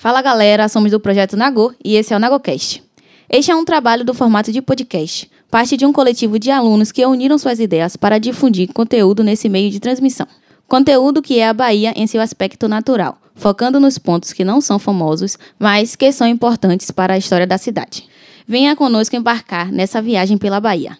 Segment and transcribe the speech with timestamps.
[0.00, 2.82] Fala galera, somos do projeto Nagô e esse é o Nagocast.
[3.28, 7.04] Este é um trabalho do formato de podcast, parte de um coletivo de alunos que
[7.04, 10.26] uniram suas ideias para difundir conteúdo nesse meio de transmissão.
[10.66, 14.78] Conteúdo que é a Bahia em seu aspecto natural, focando nos pontos que não são
[14.78, 18.08] famosos, mas que são importantes para a história da cidade.
[18.48, 20.96] Venha conosco embarcar nessa viagem pela Bahia.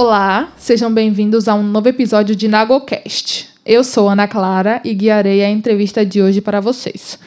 [0.00, 3.48] Olá, sejam bem-vindos a um novo episódio de NagoCast.
[3.66, 7.18] Eu sou Ana Clara e guiarei a entrevista de hoje para vocês.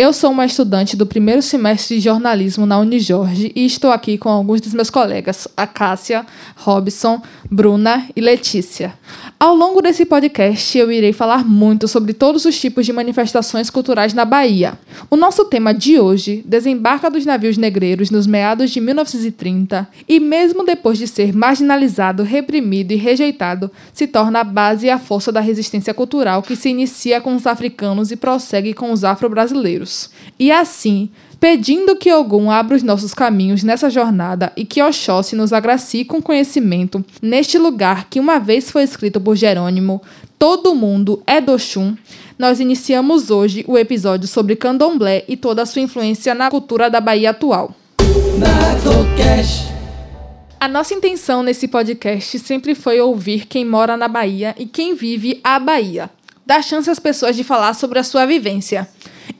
[0.00, 4.28] Eu sou uma estudante do primeiro semestre de jornalismo na Unijorge e estou aqui com
[4.28, 6.24] alguns dos meus colegas, a Cássia,
[6.54, 8.94] Robson, Bruna e Letícia.
[9.40, 14.14] Ao longo desse podcast, eu irei falar muito sobre todos os tipos de manifestações culturais
[14.14, 14.78] na Bahia.
[15.10, 20.64] O nosso tema de hoje desembarca dos navios negreiros nos meados de 1930 e, mesmo
[20.64, 25.40] depois de ser marginalizado, reprimido e rejeitado, se torna a base e a força da
[25.40, 29.87] resistência cultural que se inicia com os africanos e prossegue com os afro-brasileiros.
[30.38, 35.52] E assim, pedindo que Ogum abra os nossos caminhos nessa jornada e que Oxóssi nos
[35.52, 40.02] agracie com conhecimento neste lugar que uma vez foi escrito por Jerônimo,
[40.38, 41.96] todo mundo é do Oxum,
[42.38, 47.00] nós iniciamos hoje o episódio sobre candomblé e toda a sua influência na cultura da
[47.00, 47.74] Bahia atual.
[50.60, 55.40] A nossa intenção nesse podcast sempre foi ouvir quem mora na Bahia e quem vive
[55.42, 56.10] a Bahia.
[56.46, 58.88] Dar chance às pessoas de falar sobre a sua vivência.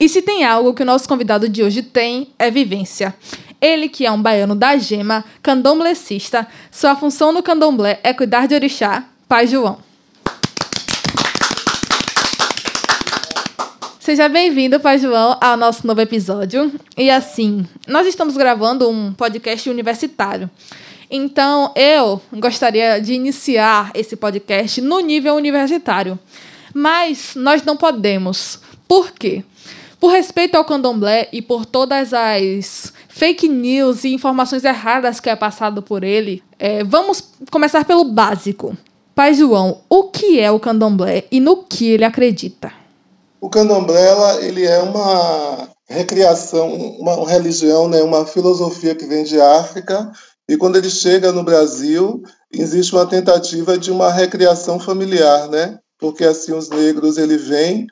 [0.00, 3.12] E se tem algo que o nosso convidado de hoje tem, é vivência.
[3.60, 8.54] Ele, que é um baiano da gema, candomblecista, sua função no candomblé é cuidar de
[8.54, 9.78] orixá, Pai João.
[13.98, 16.72] Seja bem-vindo, Pai João, ao nosso novo episódio.
[16.96, 20.48] E assim, nós estamos gravando um podcast universitário.
[21.10, 26.16] Então, eu gostaria de iniciar esse podcast no nível universitário.
[26.72, 28.60] Mas nós não podemos.
[28.86, 29.42] Por quê?
[30.00, 35.34] Por respeito ao candomblé e por todas as fake news e informações erradas que é
[35.34, 38.76] passado por ele, é, vamos começar pelo básico.
[39.12, 42.72] Pai João, o que é o candomblé e no que ele acredita?
[43.41, 50.12] O candomblé ele é uma recriação, uma religião, né, uma filosofia que vem de África
[50.48, 52.22] e quando ele chega no Brasil
[52.53, 55.78] existe uma tentativa de uma recriação familiar, né?
[55.98, 57.88] Porque assim os negros ele vem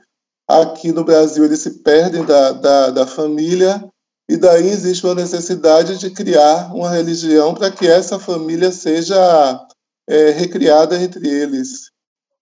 [0.49, 3.85] Aqui no Brasil, eles se perdem da, da, da família,
[4.29, 9.67] e daí existe uma necessidade de criar uma religião para que essa família seja
[10.09, 11.91] é, recriada entre eles.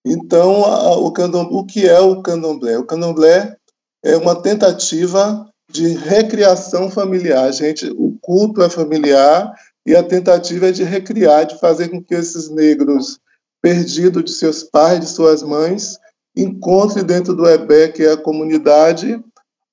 [0.04, 2.78] Então, a, o, candomblé, o que é o candomblé?
[2.78, 3.56] O candomblé
[4.04, 7.50] é uma tentativa de recriação familiar.
[7.52, 9.52] Gente, o culto é familiar
[9.86, 13.18] e a tentativa é de recriar, de fazer com que esses negros
[13.62, 15.98] perdidos de seus pais, de suas mães,
[16.36, 19.22] encontre dentro do EBE, que é a comunidade,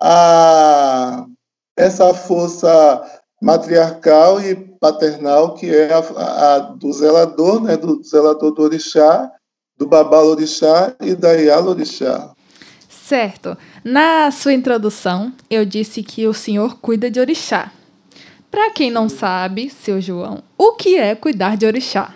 [0.02, 1.26] a,
[1.78, 3.04] essa força
[3.42, 9.32] matriarcal e paternal, que é a, a do zelador, né, do zelador do orixá,
[9.78, 12.32] do babalo orixá e da iala orixá.
[12.88, 13.58] Certo.
[13.84, 17.72] Na sua introdução, eu disse que o senhor cuida de orixá.
[18.50, 22.14] Para quem não sabe, seu João, o que é cuidar de orixá?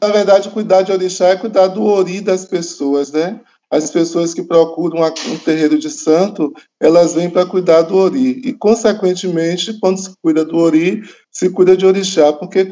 [0.00, 3.40] Na verdade, cuidar de orixá é cuidar do ori das pessoas, né?
[3.76, 8.40] As pessoas que procuram um terreiro de santo, elas vêm para cuidar do ori.
[8.44, 12.32] E, consequentemente, quando se cuida do ori, se cuida de orixá.
[12.32, 12.66] Porque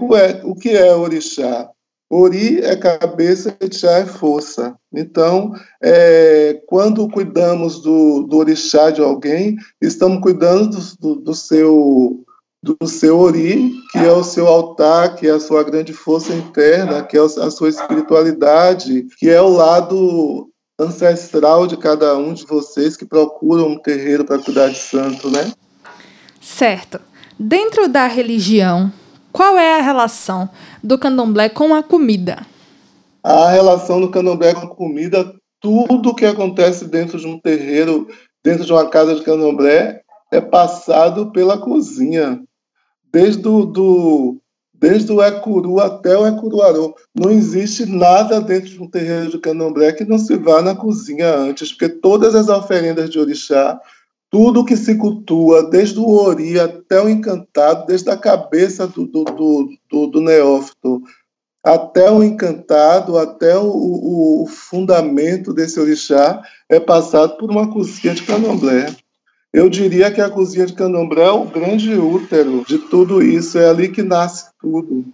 [0.44, 1.68] o que é orixá?
[2.08, 4.76] Ori é cabeça, orixá é força.
[4.94, 5.52] Então,
[5.82, 12.24] é, quando cuidamos do, do orixá de alguém, estamos cuidando do, do, do seu
[12.64, 17.02] do seu ori, que é o seu altar, que é a sua grande força interna,
[17.02, 20.51] que é a sua espiritualidade, que é o lado
[20.82, 25.52] ancestral de cada um de vocês que procuram um terreiro para cuidar de santo, né?
[26.40, 27.00] Certo.
[27.38, 28.92] Dentro da religião,
[29.32, 30.48] qual é a relação
[30.82, 32.46] do candomblé com a comida?
[33.22, 38.08] A relação do candomblé com a comida, tudo que acontece dentro de um terreiro,
[38.44, 40.02] dentro de uma casa de candomblé,
[40.32, 42.42] é passado pela cozinha.
[43.12, 44.41] Desde o do,
[44.82, 46.96] desde o Ecuru até o Ecuruarô.
[47.14, 51.36] Não existe nada dentro de um terreiro de candomblé que não se vá na cozinha
[51.36, 53.80] antes, porque todas as oferendas de orixá,
[54.28, 59.22] tudo que se cultua, desde o ori até o encantado, desde a cabeça do, do,
[59.22, 61.00] do, do, do neófito
[61.64, 68.14] até o encantado, até o, o, o fundamento desse orixá, é passado por uma cozinha
[68.14, 68.92] de candomblé.
[69.52, 73.68] Eu diria que a cozinha de candomblé é o grande útero de tudo isso, é
[73.68, 75.04] ali que nasce tudo.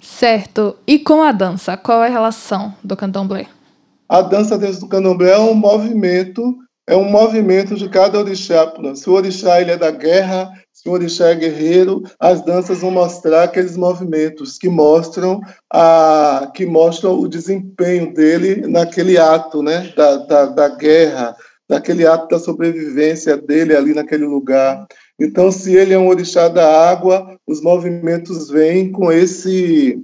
[0.00, 0.76] Certo.
[0.86, 3.46] E com a dança, qual é a relação do candomblé?
[4.08, 6.56] A dança dentro do candomblé é um movimento,
[6.86, 8.72] é um movimento de cada orixá.
[8.94, 12.90] Se o orixá ele é da guerra, se o orixá é guerreiro, as danças vão
[12.90, 15.40] mostrar aqueles movimentos que mostram
[15.70, 21.36] a que mostram o desempenho dele naquele ato, né, da, da, da guerra,
[21.72, 24.86] daquele ato da sobrevivência dele ali naquele lugar.
[25.18, 29.98] Então, se ele é um orixá da água, os movimentos vêm com esse,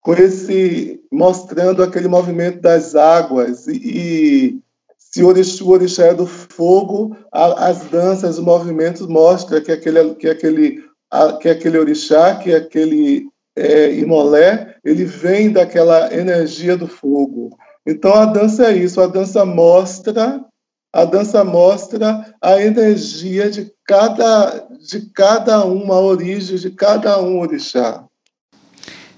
[0.00, 4.58] com esse mostrando aquele movimento das águas e, e
[4.96, 10.28] se o orixá, é do fogo, a, as danças, os movimentos mostram que aquele, que
[10.28, 13.26] aquele, a, que aquele orixá, que aquele
[13.56, 17.50] é, imolé, ele vem daquela energia do fogo.
[17.84, 20.46] Então a dança é isso, a dança mostra
[20.92, 27.38] a dança mostra a energia de cada, de cada um, a origem de cada um
[27.38, 28.04] orixá.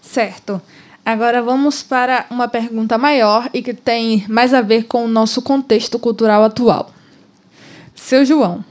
[0.02, 0.61] Certo.
[1.05, 5.40] Agora vamos para uma pergunta maior e que tem mais a ver com o nosso
[5.40, 6.90] contexto cultural atual.
[7.94, 8.64] Seu João,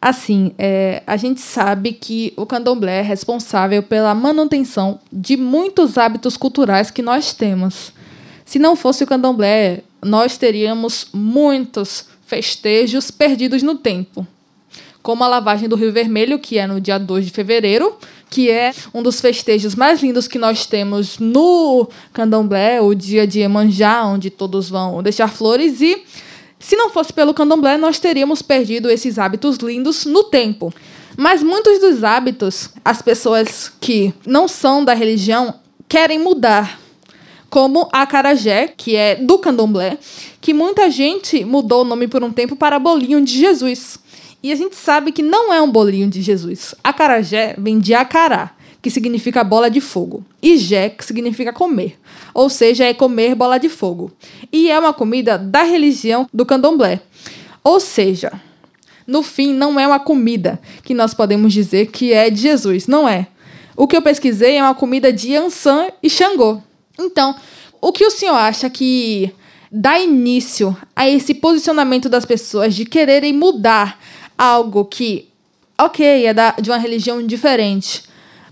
[0.00, 6.36] assim, é, a gente sabe que o candomblé é responsável pela manutenção de muitos hábitos
[6.36, 7.92] culturais que nós temos.
[8.44, 14.26] Se não fosse o candomblé, nós teríamos muitos festejos perdidos no tempo,
[15.02, 17.94] como a lavagem do Rio Vermelho, que é no dia 2 de fevereiro,
[18.30, 23.40] que é um dos festejos mais lindos que nós temos no Candomblé, o dia de
[23.40, 26.04] Emanjá, onde todos vão deixar flores e
[26.58, 30.72] se não fosse pelo Candomblé, nós teríamos perdido esses hábitos lindos no tempo.
[31.18, 35.56] Mas muitos dos hábitos, as pessoas que não são da religião
[35.86, 36.80] querem mudar
[37.52, 39.98] como a Carajé, que é do candomblé,
[40.40, 43.98] que muita gente mudou o nome por um tempo para Bolinho de Jesus.
[44.42, 46.74] E a gente sabe que não é um bolinho de Jesus.
[46.82, 51.98] A Carajé vem de acará, que significa bola de fogo, e jé, que significa comer.
[52.32, 54.10] Ou seja, é comer bola de fogo.
[54.50, 57.02] E é uma comida da religião do candomblé.
[57.62, 58.32] Ou seja,
[59.06, 63.06] no fim, não é uma comida que nós podemos dizer que é de Jesus, não
[63.06, 63.26] é.
[63.76, 66.62] O que eu pesquisei é uma comida de Ansan e Xangô.
[66.98, 67.34] Então,
[67.80, 69.32] o que o senhor acha que
[69.70, 73.98] dá início a esse posicionamento das pessoas de quererem mudar
[74.36, 75.28] algo que,
[75.78, 78.02] ok, é da, de uma religião diferente,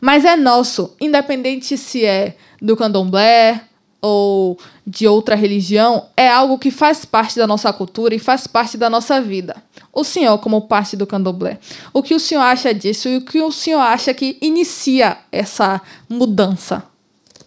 [0.01, 3.61] mas é nosso, independente se é do candomblé
[4.01, 8.79] ou de outra religião, é algo que faz parte da nossa cultura e faz parte
[8.79, 9.63] da nossa vida.
[9.93, 11.59] O senhor, como parte do candomblé,
[11.93, 15.83] o que o senhor acha disso e o que o senhor acha que inicia essa
[16.09, 16.90] mudança?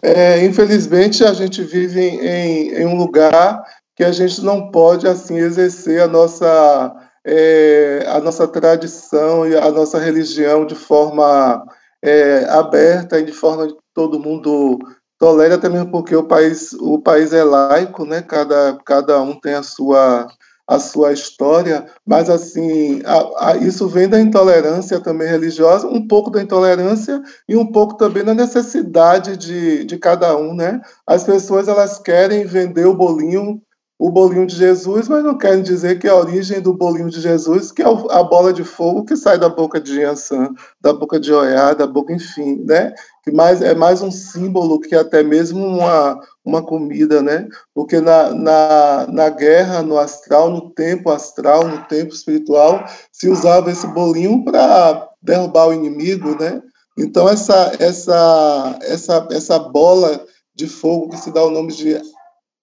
[0.06, 3.64] É, infelizmente, a gente vive em, em, um lugar
[3.96, 9.70] que a gente não pode assim exercer a nossa, é, a nossa tradição e a
[9.70, 11.64] nossa religião de forma
[12.02, 14.78] é, aberta e de forma que todo mundo
[15.18, 18.20] tolera, até mesmo porque o país, o país é laico, né?
[18.20, 20.26] cada, cada um tem a sua
[20.66, 26.30] a sua história, mas assim, a, a, isso vem da intolerância também religiosa, um pouco
[26.30, 30.80] da intolerância e um pouco também da necessidade de, de cada um, né?
[31.06, 33.60] As pessoas elas querem vender o bolinho
[33.98, 37.70] o bolinho de Jesus, mas não querem dizer que a origem do bolinho de Jesus,
[37.70, 41.32] que é a bola de fogo que sai da boca de Yansan, da boca de
[41.32, 42.92] Oiá, da boca, enfim, né?
[43.24, 47.48] Que mais, é mais um símbolo que até mesmo uma, uma comida, né?
[47.74, 53.70] Porque na, na, na guerra, no astral, no tempo astral, no tempo espiritual, se usava
[53.70, 56.60] esse bolinho para derrubar o inimigo, né?
[56.98, 60.22] Então essa, essa, essa, essa bola
[60.54, 61.98] de fogo que se dá o nome de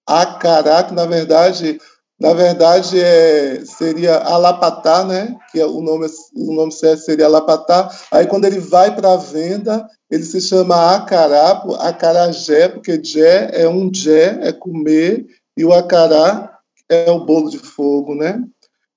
[0.08, 1.80] Acará, que na verdade,
[2.22, 5.36] na verdade é, seria Alapatá, né?
[5.52, 7.90] Que é o nome, o nome certo seria Alapatá.
[8.12, 13.68] Aí quando ele vai para a venda, ele se chama Acará, Acarajé, porque jé é
[13.68, 15.26] um jé, é comer,
[15.58, 18.44] e o acará é o bolo de fogo, né?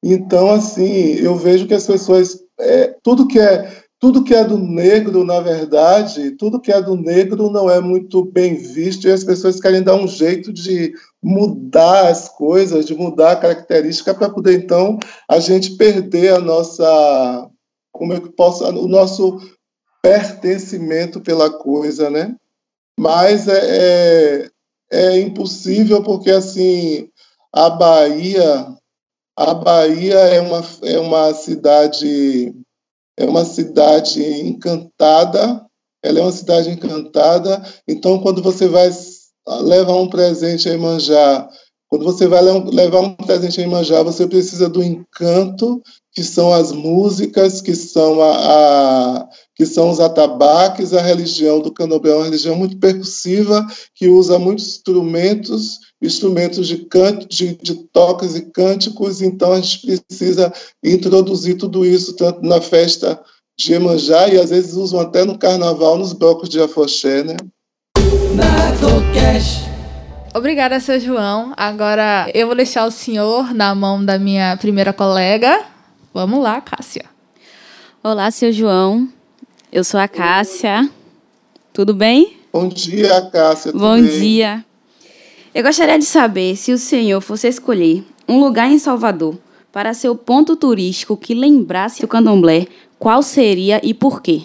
[0.02, 4.58] Então, assim, eu vejo que as pessoas, é, tudo que é tudo que é do
[4.58, 9.24] negro, na verdade, tudo que é do negro não é muito bem visto e as
[9.24, 10.92] pessoas querem dar um jeito de
[11.22, 17.50] mudar as coisas, de mudar a característica para poder então a gente perder a nossa,
[17.90, 19.40] como é que posso, o nosso
[20.02, 22.36] pertencimento pela coisa, né?
[23.00, 24.50] Mas é, é,
[24.92, 27.08] é impossível porque assim
[27.50, 28.66] a Bahia,
[29.34, 32.54] a Bahia é uma, é uma cidade
[33.16, 35.64] é uma cidade encantada,
[36.02, 38.90] ela é uma cidade encantada, então quando você vai
[39.62, 41.48] levar um presente a Imanjá,
[41.88, 46.72] quando você vai levar um presente a Imanjá, você precisa do encanto, que são as
[46.72, 50.92] músicas, que são a, a que são os atabaques.
[50.92, 56.78] A religião do candomblé é uma religião muito percussiva, que usa muitos instrumentos, instrumentos de,
[56.86, 62.60] canto, de, de toques e cânticos, então a gente precisa introduzir tudo isso tanto na
[62.60, 63.20] festa
[63.58, 67.36] de Iemanjá e às vezes usam até no carnaval, nos blocos de afoxé, né?
[70.34, 71.54] Obrigada, seu João.
[71.56, 75.64] Agora eu vou deixar o senhor na mão da minha primeira colega.
[76.12, 77.04] Vamos lá, Cássia.
[78.02, 79.08] Olá, seu João.
[79.74, 80.88] Eu sou a Cássia.
[81.72, 82.36] Tudo bem?
[82.52, 83.72] Bom dia, Cássia.
[83.72, 84.20] Bom bem?
[84.20, 84.64] dia.
[85.52, 89.36] Eu gostaria de saber se o senhor fosse escolher um lugar em Salvador
[89.72, 92.68] para ser o ponto turístico que lembrasse o candomblé,
[93.00, 94.42] qual seria e por quê?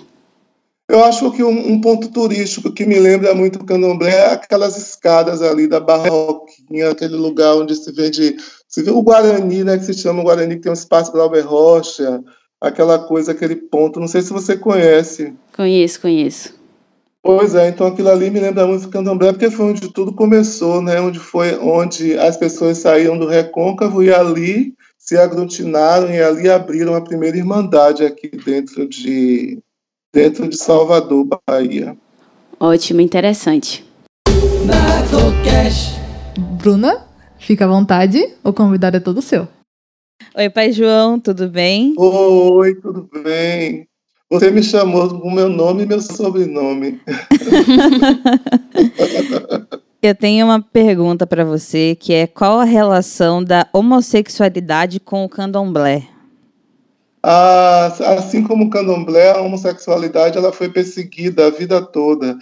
[0.90, 4.76] Eu acho que um, um, ponto turístico que me lembra muito o candomblé é aquelas
[4.78, 8.36] escadas ali da Barroquinha, aquele lugar onde se vende,
[8.68, 11.22] se vê o Guarani, né, que se chama o Guarani, que tem um espaço para
[11.22, 12.20] Albert Rocha,
[12.62, 14.00] aquela coisa, aquele ponto.
[14.00, 15.34] Não sei se você conhece.
[15.56, 16.60] Conheço, conheço.
[17.22, 20.82] Pois é, então aquilo ali me lembra muito o candomblé, porque foi onde tudo começou,
[20.82, 26.50] né, onde foi onde as pessoas saíam do recôncavo e ali se aglutinaram e ali
[26.50, 29.60] abriram a primeira irmandade aqui dentro de
[30.13, 31.96] dentro de Salvador, Bahia.
[32.58, 33.86] Ótimo, interessante.
[36.62, 37.06] Bruna,
[37.38, 39.48] fica à vontade, o convidado é todo seu.
[40.36, 41.94] Oi, Pai João, tudo bem?
[41.98, 43.88] Oi, tudo bem.
[44.30, 47.02] Você me chamou com meu nome e meu sobrenome.
[50.02, 55.30] Eu tenho uma pergunta para você, que é qual a relação da homossexualidade com o
[55.30, 56.08] candomblé?
[57.22, 62.38] Ah, assim como o candomblé, a homossexualidade ela foi perseguida a vida toda.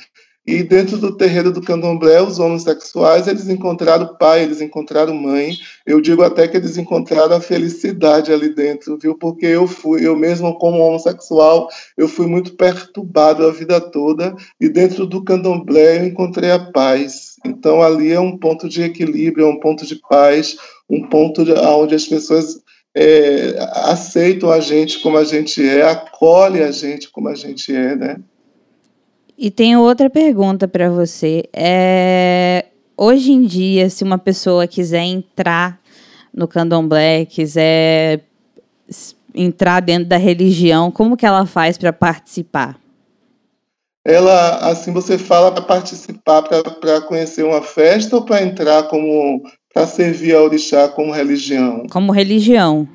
[0.47, 5.57] E dentro do terreiro do candomblé, os homossexuais, eles encontraram pai, eles encontraram mãe.
[5.85, 9.13] Eu digo até que eles encontraram a felicidade ali dentro, viu?
[9.13, 14.69] Porque eu fui, eu mesmo como homossexual, eu fui muito perturbado a vida toda e
[14.69, 17.35] dentro do candomblé eu encontrei a paz.
[17.45, 20.55] Então ali é um ponto de equilíbrio, é um ponto de paz,
[20.89, 22.61] um ponto de, onde as pessoas
[22.95, 23.53] é,
[23.91, 28.17] aceitam a gente como a gente é, acolhem a gente como a gente é, né?
[29.38, 31.44] E tenho outra pergunta para você.
[31.53, 32.65] É,
[32.98, 35.79] hoje em dia, se uma pessoa quiser entrar
[36.34, 38.24] no candomblé, quiser
[39.36, 42.79] entrar dentro da religião, como que ela faz para participar?
[44.03, 49.86] Ela, assim, você fala para participar, para conhecer uma festa ou para entrar como para
[49.86, 51.86] servir a orixá como religião?
[51.91, 52.88] Como religião.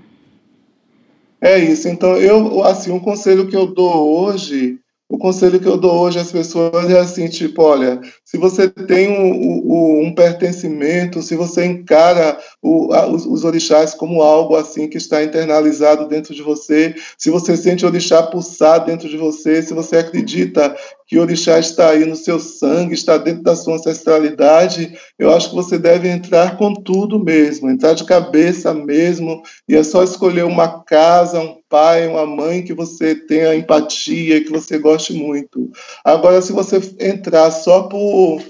[1.41, 1.89] É isso.
[1.89, 4.82] Então, eu, assim, um conselho que eu dou hoje
[5.13, 9.11] o conselho que eu dou hoje às pessoas é assim, tipo, olha, se você tem
[9.11, 14.89] um, um, um pertencimento, se você encara o, a, os, os, orixás como algo assim
[14.89, 19.75] que está internalizado dentro de você, se você sente orixá pulsar dentro de você, se
[19.75, 20.75] você acredita
[21.07, 25.55] que orixá está aí no seu sangue, está dentro da sua ancestralidade, eu acho que
[25.55, 30.83] você deve entrar com tudo mesmo, entrar de cabeça mesmo, e é só escolher uma
[30.85, 35.71] casa, um pai, uma mãe que você tenha empatia, que você goste muito.
[36.05, 38.43] Agora, se você entrar só por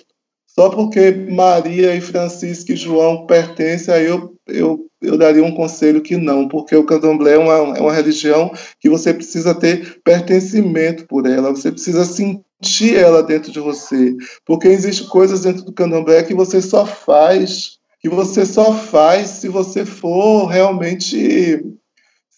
[0.45, 6.02] só porque Maria e Francisco e João pertencem, aí eu, eu, eu daria um conselho
[6.02, 11.07] que não, porque o candomblé é uma, é uma religião que você precisa ter pertencimento
[11.07, 14.14] por ela, você precisa sentir ela dentro de você,
[14.45, 19.49] porque existe coisas dentro do candomblé que você só faz, que você só faz se
[19.49, 21.64] você for realmente,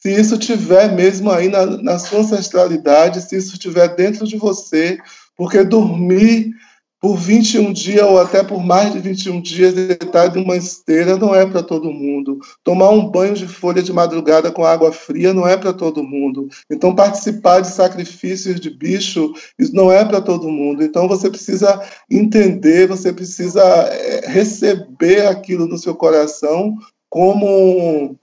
[0.04, 4.98] se isso tiver mesmo aí na, na sua ancestralidade, se isso tiver dentro de você,
[5.34, 6.52] porque dormir
[7.00, 11.34] por 21 dias ou até por mais de 21 dias deitado em uma esteira não
[11.34, 12.38] é para todo mundo.
[12.62, 16.48] Tomar um banho de folha de madrugada com água fria não é para todo mundo.
[16.70, 20.82] Então participar de sacrifícios de bicho isso não é para todo mundo.
[20.82, 26.74] Então você precisa entender, você precisa eh, receber aquilo no seu coração
[27.08, 28.18] como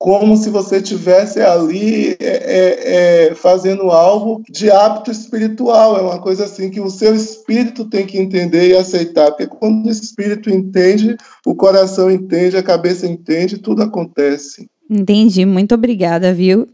[0.00, 5.98] como se você estivesse ali é, é, é, fazendo algo de hábito espiritual.
[5.98, 9.84] É uma coisa assim que o seu espírito tem que entender e aceitar, porque quando
[9.84, 14.66] o espírito entende, o coração entende, a cabeça entende, tudo acontece.
[14.88, 16.66] Entendi, muito obrigada, viu?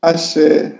[0.00, 0.78] Axé.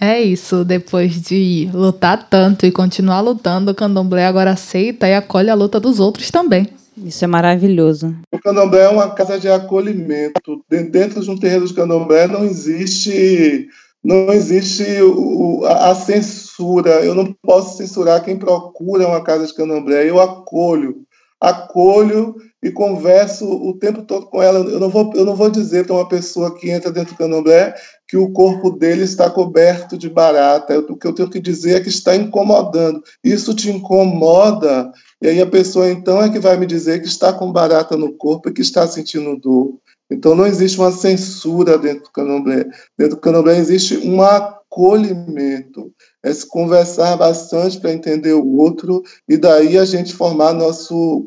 [0.00, 5.50] É isso, depois de lutar tanto e continuar lutando, o candomblé agora aceita e acolhe
[5.50, 6.66] a luta dos outros também.
[6.96, 8.14] Isso é maravilhoso.
[8.30, 10.62] O candomblé é uma casa de acolhimento.
[10.68, 13.68] Dentro de um terreiro de candomblé não existe
[14.04, 17.04] não existe o, a, censura.
[17.04, 20.08] Eu não posso censurar quem procura uma casa de candomblé.
[20.08, 21.04] Eu acolho,
[21.40, 24.58] acolho e converso o tempo todo com ela.
[24.58, 27.74] Eu não vou, eu não vou dizer para uma pessoa que entra dentro do candomblé
[28.08, 30.78] que o corpo dele está coberto de barata.
[30.80, 33.02] O que eu tenho que dizer é que está incomodando.
[33.22, 34.90] Isso te incomoda,
[35.22, 38.12] e aí a pessoa então é que vai me dizer que está com barata no
[38.12, 39.78] corpo e que está sentindo dor.
[40.10, 42.64] Então não existe uma censura dentro do candomblé.
[42.98, 45.92] Dentro do candomblé existe um acolhimento,
[46.24, 51.24] é se conversar bastante para entender o outro e daí a gente formar nosso,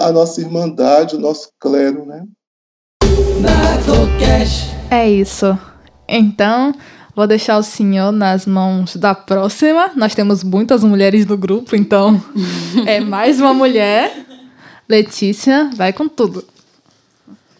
[0.00, 2.24] a nossa irmandade, o nosso clero, né?
[4.90, 5.56] É isso.
[6.08, 6.74] Então,
[7.18, 9.90] vou deixar o senhor nas mãos da próxima.
[9.96, 12.22] Nós temos muitas mulheres no grupo, então
[12.86, 14.24] é mais uma mulher.
[14.88, 16.44] Letícia, vai com tudo.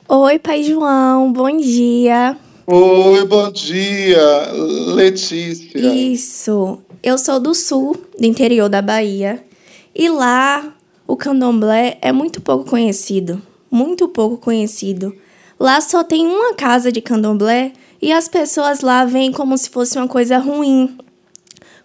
[0.08, 2.36] Oi, Pai João, bom dia.
[2.68, 4.52] Oi, bom dia,
[4.94, 5.76] Letícia.
[5.76, 6.78] Isso.
[7.02, 9.44] Eu sou do sul, do interior da Bahia.
[9.92, 10.72] E lá
[11.04, 13.42] o candomblé é muito pouco conhecido.
[13.68, 15.12] Muito pouco conhecido.
[15.58, 19.98] Lá só tem uma casa de candomblé e as pessoas lá veem como se fosse
[19.98, 20.96] uma coisa ruim.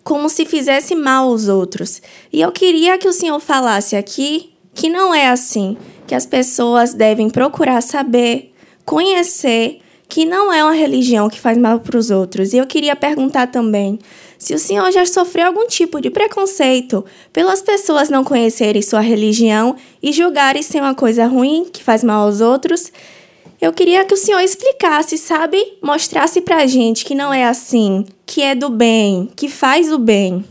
[0.03, 2.01] Como se fizesse mal aos outros.
[2.32, 6.93] E eu queria que o senhor falasse aqui que não é assim que as pessoas
[6.93, 8.53] devem procurar saber,
[8.86, 12.53] conhecer que não é uma religião que faz mal para os outros.
[12.53, 13.98] E eu queria perguntar também
[14.38, 19.75] se o senhor já sofreu algum tipo de preconceito pelas pessoas não conhecerem sua religião
[20.03, 22.91] e julgarem ser uma coisa ruim que faz mal aos outros.
[23.63, 25.77] Eu queria que o senhor explicasse, sabe?
[25.82, 30.43] Mostrasse pra gente que não é assim, que é do bem, que faz o bem.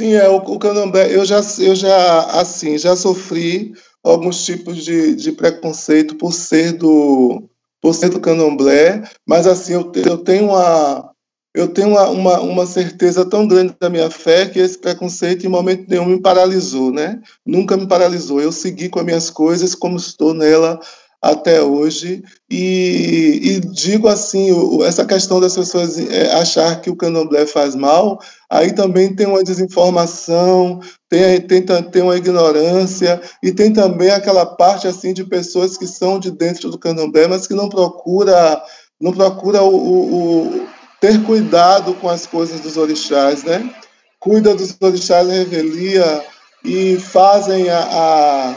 [0.00, 1.14] Sim, é o, o candomblé.
[1.14, 7.44] Eu já, eu já, assim, já sofri alguns tipos de, de preconceito por ser do
[7.80, 11.12] por ser do candomblé, mas assim eu, eu tenho uma
[11.54, 15.50] eu tenho uma, uma, uma, certeza tão grande da minha fé que esse preconceito em
[15.50, 17.20] momento nenhum me paralisou, né?
[17.44, 18.40] Nunca me paralisou.
[18.40, 20.80] Eu segui com as minhas coisas como estou nela
[21.22, 22.24] até hoje.
[22.50, 24.50] E, e digo assim,
[24.84, 28.18] essa questão das pessoas é, achar que o candomblé faz mal,
[28.50, 34.88] aí também tem uma desinformação, tem, tem, tem uma ignorância, e tem também aquela parte
[34.88, 38.60] assim de pessoas que são de dentro do candomblé, mas que não procura,
[39.00, 40.68] não procura o, o, o
[41.00, 43.72] ter cuidado com as coisas dos orixás, né?
[44.18, 46.24] Cuida dos orixás revelia
[46.64, 48.54] e fazem a, a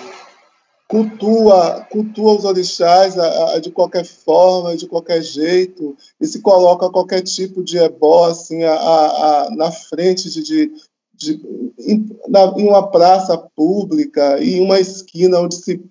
[0.87, 6.89] cultua, cultua os orixás a, a, de qualquer forma, de qualquer jeito, e se coloca
[6.89, 10.71] qualquer tipo de ebó assim, a, na frente de, de,
[11.15, 11.41] de
[11.79, 15.81] em, na, em, uma praça pública, em uma esquina onde se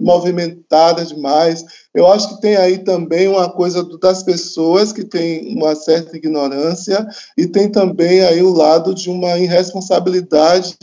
[0.00, 1.64] movimentada demais.
[1.94, 7.06] Eu acho que tem aí também uma coisa das pessoas que têm uma certa ignorância
[7.38, 10.76] e tem também aí o lado de uma irresponsabilidade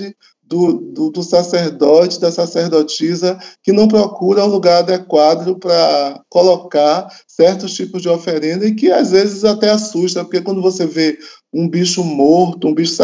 [0.50, 7.76] do, do, do, sacerdote, da sacerdotisa, que não procura um lugar adequado para colocar certos
[7.76, 11.20] tipos de oferenda e que às vezes até assusta, porque quando você vê
[11.54, 12.96] um bicho morto, um bicho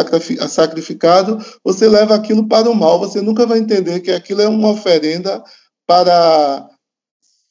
[0.50, 4.72] sacrificado, você leva aquilo para o mal, você nunca vai entender que aquilo é uma
[4.72, 5.44] oferenda
[5.86, 6.68] para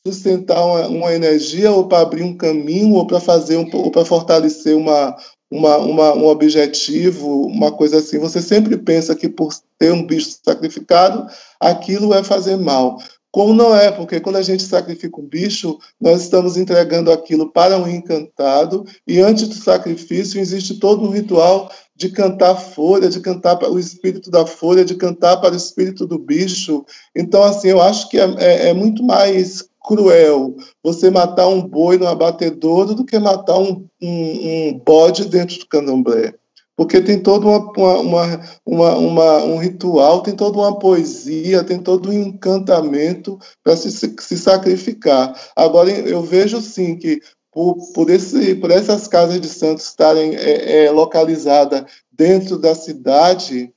[0.04, 4.04] sustentar uma, uma energia ou para abrir um caminho ou para fazer um, ou para
[4.04, 5.16] fortalecer uma,
[5.54, 8.18] uma, uma, um objetivo, uma coisa assim.
[8.18, 11.28] Você sempre pensa que por ter um bicho sacrificado,
[11.60, 12.98] aquilo é fazer mal.
[13.30, 17.78] Como não é, porque quando a gente sacrifica um bicho, nós estamos entregando aquilo para
[17.78, 23.54] um encantado, e antes do sacrifício existe todo um ritual de cantar folha, de cantar
[23.56, 26.84] para o espírito da folha, de cantar para o espírito do bicho.
[27.14, 31.98] Então, assim, eu acho que é, é, é muito mais cruel você matar um boi
[31.98, 36.34] no abatedouro do que matar um, um, um bode dentro do candomblé.
[36.76, 37.70] Porque tem todo uma,
[38.00, 43.90] uma, uma, uma, um ritual, tem toda uma poesia, tem todo um encantamento para se,
[43.92, 45.38] se sacrificar.
[45.54, 47.20] Agora, eu vejo sim que
[47.52, 53.72] por, por, esse, por essas casas de santos estarem é, é, localizadas dentro da cidade,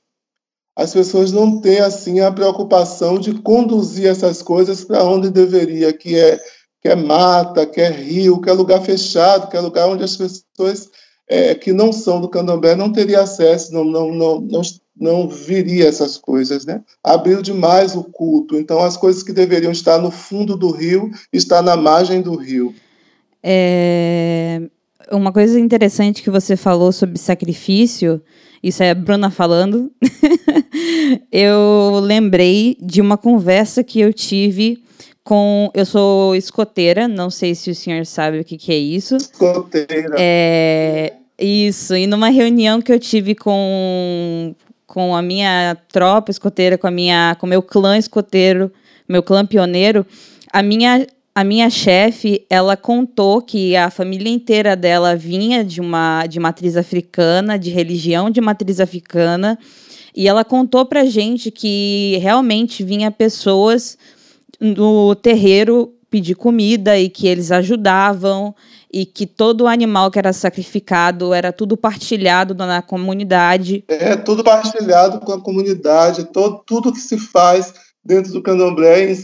[0.78, 6.16] as pessoas não têm assim a preocupação de conduzir essas coisas para onde deveria, que
[6.16, 6.38] é
[6.80, 10.16] que é mata, que é rio, que é lugar fechado, que é lugar onde as
[10.16, 10.88] pessoas
[11.28, 14.62] é, que não são do candomblé não teriam acesso, não, não, não, não,
[14.96, 16.80] não viria essas coisas, né?
[17.02, 21.60] Abriu demais o culto, então as coisas que deveriam estar no fundo do rio estão
[21.60, 22.72] na margem do rio.
[23.42, 24.62] É...
[25.10, 28.20] Uma coisa interessante que você falou sobre sacrifício,
[28.62, 29.90] isso é a Bruna falando.
[31.32, 34.82] eu lembrei de uma conversa que eu tive
[35.22, 35.70] com.
[35.74, 39.16] Eu sou escoteira, não sei se o senhor sabe o que, que é isso.
[39.16, 40.16] Escoteira.
[40.18, 44.54] É, isso, e numa reunião que eu tive com,
[44.86, 48.72] com a minha tropa escoteira, com a minha, com meu clã escoteiro,
[49.08, 50.04] meu clã pioneiro,
[50.52, 51.06] a minha
[51.38, 56.76] a minha chefe, ela contou que a família inteira dela vinha de uma de matriz
[56.76, 59.56] africana, de religião de matriz africana,
[60.16, 63.96] e ela contou pra gente que realmente vinha pessoas
[64.60, 68.52] no terreiro pedir comida e que eles ajudavam
[68.92, 73.84] e que todo animal que era sacrificado era tudo partilhado na comunidade.
[73.86, 77.72] É tudo partilhado com a comunidade, todo, tudo que se faz
[78.04, 79.14] dentro do candomblé é,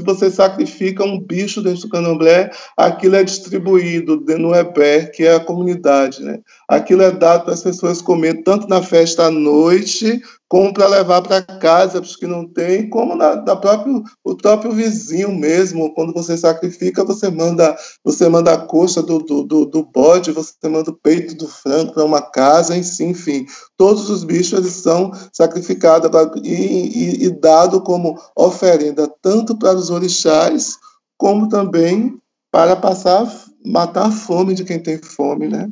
[0.00, 5.34] se você sacrifica um bicho dentro do candomblé, aquilo é distribuído no EBER, que é
[5.34, 6.22] a comunidade.
[6.22, 6.40] Né?
[6.70, 11.20] Aquilo é dado para as pessoas comer tanto na festa à noite, como para levar
[11.20, 15.92] para casa, os que não tem, como na, da próprio, o próprio vizinho mesmo.
[15.94, 20.52] Quando você sacrifica, você manda, você manda a coxa do, do, do, do bode, você
[20.68, 23.46] manda o peito do frango para uma casa, enfim.
[23.76, 26.08] Todos os bichos são sacrificados
[26.44, 30.76] e, e, e dado como oferenda, tanto para os orixás,
[31.18, 32.16] como também
[32.52, 33.28] para passar,
[33.66, 35.68] matar a fome de quem tem fome, né?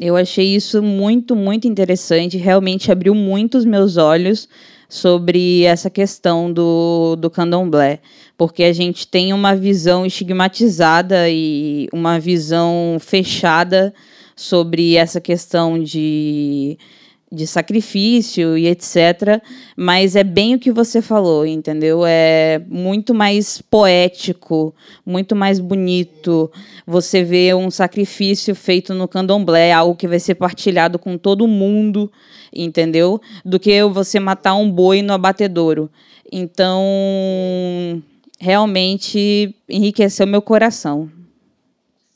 [0.00, 2.36] Eu achei isso muito, muito interessante.
[2.36, 4.48] Realmente abriu muito os meus olhos
[4.88, 8.00] sobre essa questão do, do candomblé.
[8.36, 13.94] Porque a gente tem uma visão estigmatizada e uma visão fechada
[14.34, 16.78] sobre essa questão de
[17.32, 19.42] de sacrifício e etc.
[19.74, 22.04] Mas é bem o que você falou, entendeu?
[22.06, 26.52] É muito mais poético, muito mais bonito.
[26.86, 32.12] Você vê um sacrifício feito no candomblé, algo que vai ser partilhado com todo mundo,
[32.54, 33.18] entendeu?
[33.42, 35.90] Do que você matar um boi no abatedouro.
[36.30, 36.82] Então,
[38.38, 41.21] realmente enriqueceu meu coração.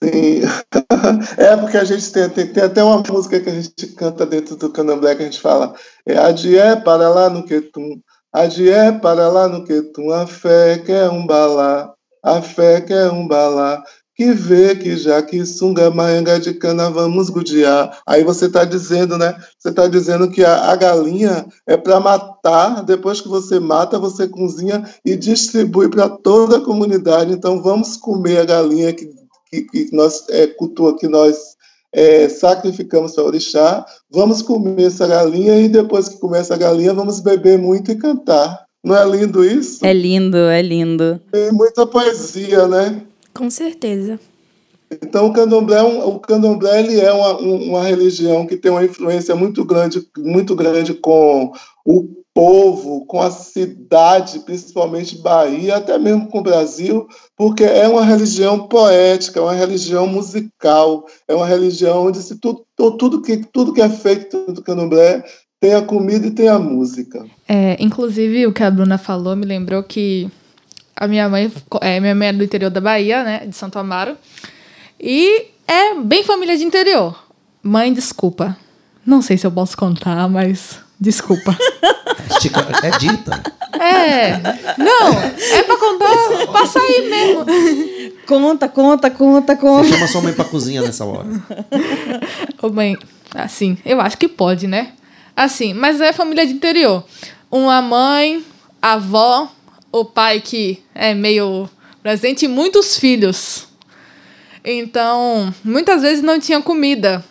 [0.02, 0.42] Sim.
[1.38, 4.56] É porque a gente tem, tem, tem, até uma música que a gente canta dentro
[4.56, 8.00] do candomblé que a gente fala é Adié para lá no Quetum,
[8.32, 13.82] Adié para lá no Quetum, a fé quer um balá, a fé quer um balá,
[14.16, 17.98] que vê que já que sunga maanga de cana vamos gudiar.
[18.06, 19.36] Aí você está dizendo, né?
[19.58, 24.26] Você está dizendo que a, a galinha é para matar, depois que você mata, você
[24.26, 27.32] cozinha e distribui para toda a comunidade.
[27.32, 29.06] Então vamos comer a galinha que
[29.50, 31.56] que, que nós é, cultua que nós
[31.92, 36.92] é, sacrificamos para o orixá, vamos comer essa galinha e depois que comer essa galinha,
[36.92, 38.66] vamos beber muito e cantar.
[38.84, 39.84] Não é lindo isso?
[39.84, 41.20] É lindo, é lindo.
[41.32, 43.02] Tem muita poesia, né?
[43.34, 44.20] Com certeza.
[44.90, 49.34] Então o candomblé, é o candomblé ele é uma, uma religião que tem uma influência
[49.34, 51.52] muito grande, muito grande com
[51.84, 58.04] o povo, com a cidade, principalmente Bahia, até mesmo com o Brasil, porque é uma
[58.04, 63.72] religião poética, é uma religião musical, é uma religião onde se tudo, tudo, que, tudo
[63.72, 65.24] que é feito do candomblé
[65.58, 67.24] tem a comida e tem a música.
[67.48, 70.30] É, inclusive, o que a Bruna falou me lembrou que
[70.94, 74.14] a minha mãe, é, minha mãe é do interior da Bahia, né, de Santo Amaro,
[75.00, 77.18] e é bem família de interior.
[77.62, 78.54] Mãe, desculpa.
[79.06, 81.56] Não sei se eu posso contar, mas Desculpa.
[82.82, 83.42] É dita.
[83.78, 84.38] É.
[84.78, 87.44] Não, é pra contar, pra sair mesmo.
[88.26, 89.84] Conta, conta, conta, conta.
[89.86, 91.28] Você chama sua mãe pra cozinha nessa hora.
[92.62, 92.96] Ô mãe,
[93.34, 94.92] assim, eu acho que pode, né?
[95.36, 97.04] Assim, mas é família de interior.
[97.50, 98.44] Uma mãe,
[98.80, 99.52] avó,
[99.92, 101.68] o pai que é meio
[102.02, 103.66] presente e muitos filhos.
[104.64, 107.24] Então, muitas vezes não tinha comida.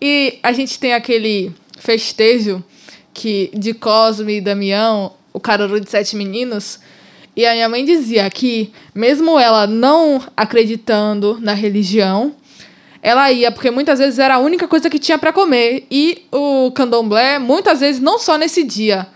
[0.00, 2.64] E a gente tem aquele festejo
[3.14, 6.80] que de Cosme e Damião, o Caruru de Sete Meninos,
[7.36, 12.34] e a minha mãe dizia que, mesmo ela não acreditando na religião,
[13.02, 15.86] ela ia, porque muitas vezes era a única coisa que tinha para comer.
[15.90, 19.06] E o candomblé, muitas vezes, não só nesse dia,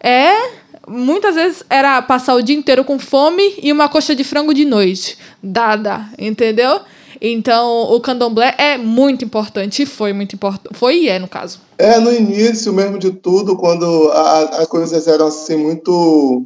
[0.00, 0.64] é.
[0.86, 4.66] Muitas vezes era passar o dia inteiro com fome e uma coxa de frango de
[4.66, 5.16] noite.
[5.42, 6.80] Dada, entendeu?
[7.26, 11.58] Então, o candomblé é muito importante, foi muito importante, foi e é, no caso.
[11.78, 16.44] É, no início mesmo de tudo, quando as coisas eram assim muito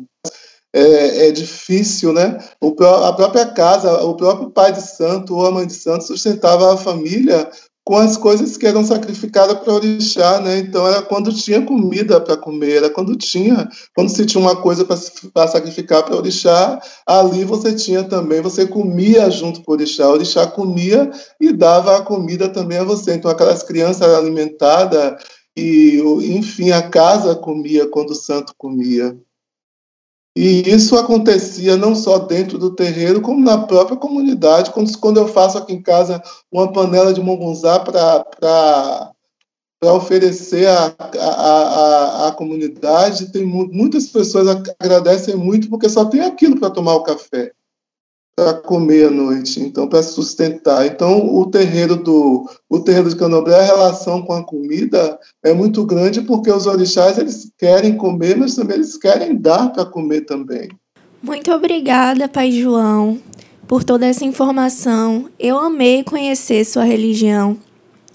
[0.72, 2.38] é, é, difícil, né?
[2.60, 6.72] O, a própria casa, o próprio pai de santo ou a mãe de santo sustentava
[6.72, 7.50] a família
[7.88, 10.59] com as coisas que eram sacrificadas para orixá, né?
[10.59, 14.85] Então era quando tinha comida para comer, era quando tinha, quando se tinha uma coisa
[14.85, 20.12] para sacrificar para orixá, ali você tinha também, você comia junto com o orixá, o
[20.12, 23.14] orixá comia e dava a comida também a você.
[23.14, 25.24] Então aquelas crianças eram alimentadas
[25.57, 25.98] e,
[26.37, 29.16] enfim, a casa comia quando o santo comia.
[30.40, 34.70] E isso acontecia não só dentro do terreiro, como na própria comunidade.
[34.70, 36.22] Quando, quando eu faço aqui em casa
[36.53, 39.12] uma panela de mongonzá para
[39.83, 43.33] oferecer à, à, à, à, comunidade.
[43.33, 47.51] Tem muitas pessoas agradecem muito porque só tem aquilo para tomar o café,
[48.38, 50.87] para comer à noite, então para sustentar.
[50.87, 55.85] Então o terreiro do o terreiro de Candomblé, a relação com a comida é muito
[55.85, 60.68] grande porque os orixás eles querem comer, mas também eles querem dar para comer também.
[61.20, 63.18] Muito obrigada, Pai João,
[63.66, 65.29] por toda essa informação.
[65.37, 67.57] Eu amei conhecer sua religião.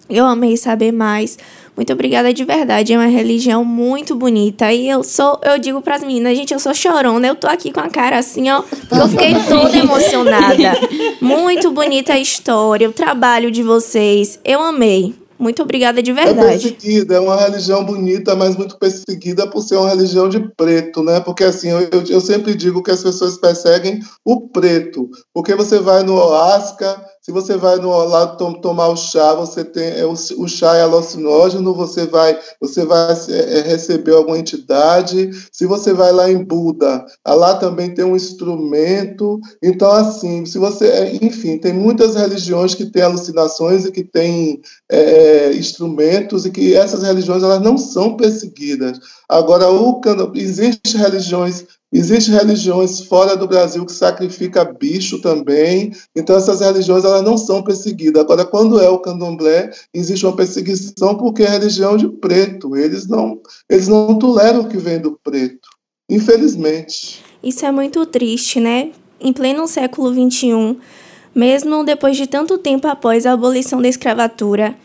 [0.10, 1.38] Eu amei saber mais.
[1.76, 2.94] Muito obrigada de verdade.
[2.94, 4.72] É uma religião muito bonita.
[4.72, 7.28] E eu sou, eu digo para as meninas, gente, eu sou chorona.
[7.28, 10.78] Eu tô aqui com a cara assim, ó, porque eu fiquei toda emocionada.
[11.20, 14.40] Muito bonita a história, o trabalho de vocês.
[14.46, 15.16] Eu amei.
[15.44, 16.68] Muito obrigada de verdade.
[16.68, 21.04] É perseguida, é uma religião bonita, mas muito perseguida por ser uma religião de preto,
[21.04, 21.20] né?
[21.20, 25.10] Porque assim, eu, eu sempre digo que as pessoas perseguem o preto.
[25.34, 29.64] Porque você vai no Oasca, se você vai no lado tom, tomar o chá, você
[29.64, 34.38] tem é, o, o, chá é alucinógeno, você vai você vai é, é, receber alguma
[34.38, 35.32] entidade.
[35.50, 39.40] Se você vai lá em Buda, lá também tem um instrumento.
[39.64, 44.62] Então assim, se você, é, enfim, tem muitas religiões que têm alucinações e que têm
[44.92, 49.00] é, instrumentos e que essas religiões elas não são perseguidas.
[49.30, 50.02] Agora o
[50.94, 57.38] religiões Existem religiões fora do Brasil que sacrifica bicho também, então essas religiões elas não
[57.38, 58.24] são perseguidas.
[58.24, 62.76] Agora, quando é o candomblé, existe uma perseguição porque é religião de preto.
[62.76, 65.70] Eles não, eles não toleram o que vem do preto,
[66.10, 67.24] infelizmente.
[67.44, 68.90] Isso é muito triste, né?
[69.22, 70.76] Em pleno século XXI,
[71.36, 74.76] mesmo depois de tanto tempo após a abolição da escravatura,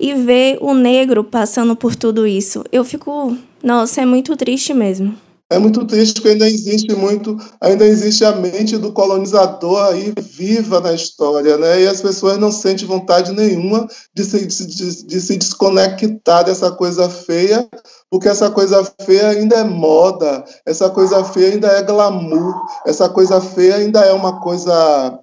[0.00, 3.36] e ver o negro passando por tudo isso, eu fico.
[3.62, 5.25] Nossa, é muito triste mesmo.
[5.48, 10.80] É muito triste porque ainda existe muito, ainda existe a mente do colonizador aí viva
[10.80, 11.82] na história, né?
[11.82, 17.08] E as pessoas não sentem vontade nenhuma de se, de, de se desconectar dessa coisa
[17.08, 17.68] feia,
[18.10, 22.52] porque essa coisa feia ainda é moda, essa coisa feia ainda é glamour,
[22.84, 25.16] essa coisa feia ainda é uma coisa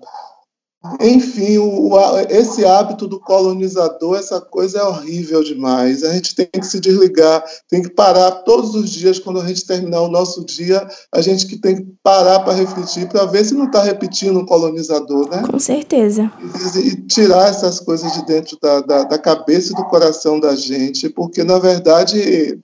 [1.00, 1.98] enfim, o,
[2.30, 6.04] esse hábito do colonizador, essa coisa é horrível demais.
[6.04, 9.65] A gente tem que se desligar, tem que parar todos os dias, quando a gente
[9.65, 13.54] terminar o nosso dia, a gente que tem que parar para refletir, para ver se
[13.54, 15.43] não está repetindo o colonizador, né?
[15.50, 16.30] Com certeza.
[16.76, 20.54] E, e, tirar essas coisas de dentro da, da, da cabeça e do coração da
[20.54, 22.60] gente, porque, na verdade,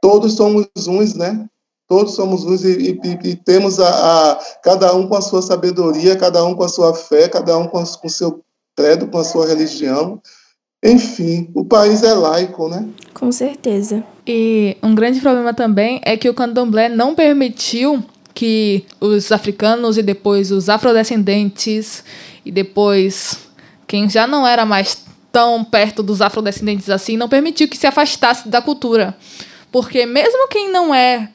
[0.00, 1.46] todos somos uns, né?
[1.88, 6.16] Todos somos luz e, e, e temos a, a, cada um com a sua sabedoria,
[6.16, 8.42] cada um com a sua fé, cada um com o seu
[8.76, 10.20] credo, com a sua religião.
[10.84, 12.88] Enfim, o país é laico, né?
[13.14, 14.02] Com certeza.
[14.26, 18.02] E um grande problema também é que o candomblé não permitiu
[18.34, 22.02] que os africanos e depois os afrodescendentes
[22.44, 23.38] e depois
[23.86, 28.48] quem já não era mais tão perto dos afrodescendentes assim, não permitiu que se afastasse
[28.48, 29.16] da cultura.
[29.70, 31.28] Porque mesmo quem não é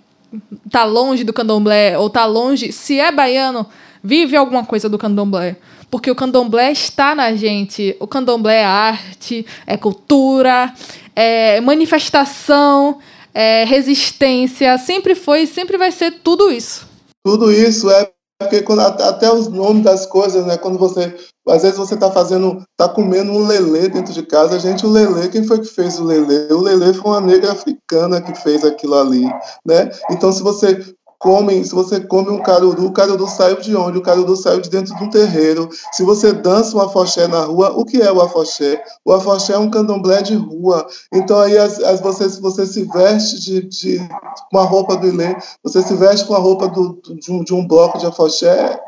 [0.69, 3.65] tá longe do candomblé ou tá longe, se é baiano,
[4.03, 5.57] vive alguma coisa do candomblé.
[5.89, 7.95] Porque o candomblé está na gente.
[7.99, 10.73] O candomblé é arte, é cultura,
[11.15, 12.99] é manifestação,
[13.33, 14.77] é resistência.
[14.77, 16.87] Sempre foi e sempre vai ser tudo isso.
[17.25, 20.57] Tudo isso é porque quando, até os nomes das coisas, né?
[20.57, 21.15] Quando você,
[21.49, 25.27] às vezes você está fazendo, está comendo um lelê dentro de casa, gente, o lelê,
[25.27, 26.51] quem foi que fez o lelê?
[26.53, 29.25] O lelê foi uma negra africana que fez aquilo ali,
[29.65, 29.89] né?
[30.11, 30.79] Então, se você
[31.19, 33.97] comem, se você come um caruru, o caruru saiu de onde?
[33.97, 35.67] O caruru saiu de dentro de um terreiro.
[35.91, 38.81] Se você dança um afoxé na rua, o que é o afoxé?
[39.03, 40.85] O afoxé é um candomblé de rua.
[41.13, 44.09] Então aí as, as você, você se veste de, de,
[44.51, 47.53] com a roupa do Ilê, você se veste com a roupa do, de, um, de
[47.53, 48.79] um bloco de afoxé,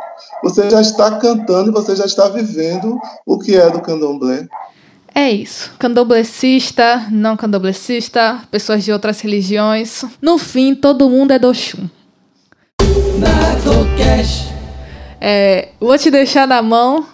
[0.44, 4.48] você já está cantando e você já está vivendo o que é do candomblé.
[5.16, 5.72] É isso.
[5.80, 10.06] Candomblecista, não candomblecista, pessoas de outras religiões.
[10.22, 11.52] No fim, todo mundo é do
[12.80, 14.50] Oxum.
[15.22, 17.06] É, vou te deixar na mão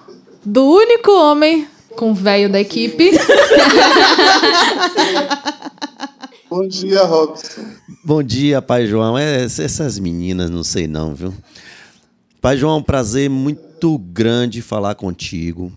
[0.44, 3.12] do único homem com velho da equipe.
[6.50, 7.64] Bom dia, Robson.
[8.04, 9.18] Bom dia, Pai João.
[9.18, 11.34] É, essas meninas, não sei não, viu?
[12.40, 15.72] Pai João, é um prazer muito grande falar contigo.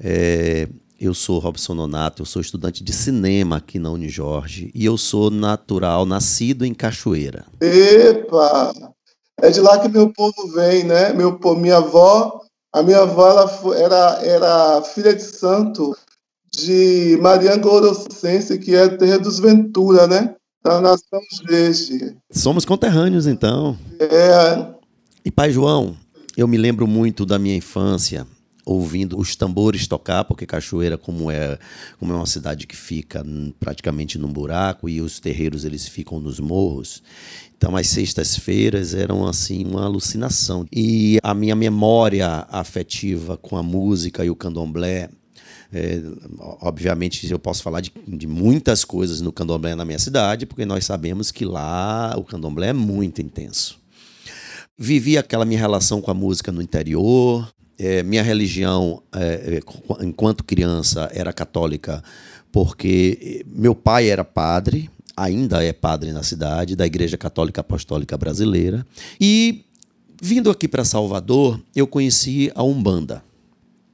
[0.00, 0.68] É,
[0.98, 5.30] eu sou Robson Nonato, eu sou estudante de cinema aqui na Unijorge e eu sou
[5.30, 7.44] natural, nascido em Cachoeira.
[7.60, 8.95] Epa!
[9.40, 11.12] É de lá que meu povo vem, né?
[11.12, 12.40] Meu, minha avó,
[12.72, 15.96] a minha avó ela era, era filha de santo
[16.50, 20.34] de Marianga Orossense, que é terra dos Ventura, né?
[20.64, 22.16] Da nação Jeje.
[22.30, 23.76] Somos conterrâneos, então.
[24.00, 24.74] É.
[25.24, 25.96] E pai João,
[26.36, 28.26] eu me lembro muito da minha infância,
[28.66, 31.56] ouvindo os tambores tocar, porque Cachoeira, como é,
[31.98, 33.24] como é uma cidade que fica
[33.60, 37.02] praticamente num buraco e os terreiros eles ficam nos morros,
[37.56, 40.66] então, as sextas-feiras eram assim uma alucinação.
[40.70, 45.08] E a minha memória afetiva com a música e o candomblé
[45.72, 46.00] é,
[46.60, 50.84] obviamente, eu posso falar de, de, muitas coisas no candomblé na minha cidade, porque nós
[50.84, 53.78] sabemos que lá o candomblé é muito intenso.
[54.78, 57.50] Vivi aquela minha relação com a música no interior.
[57.78, 62.02] É, minha religião, é, é enquanto criança, era católica,
[62.50, 68.86] porque meu pai era padre, ainda é padre na cidade, da Igreja Católica Apostólica Brasileira.
[69.20, 69.64] E
[70.20, 73.22] vindo aqui para Salvador, eu conheci a Umbanda.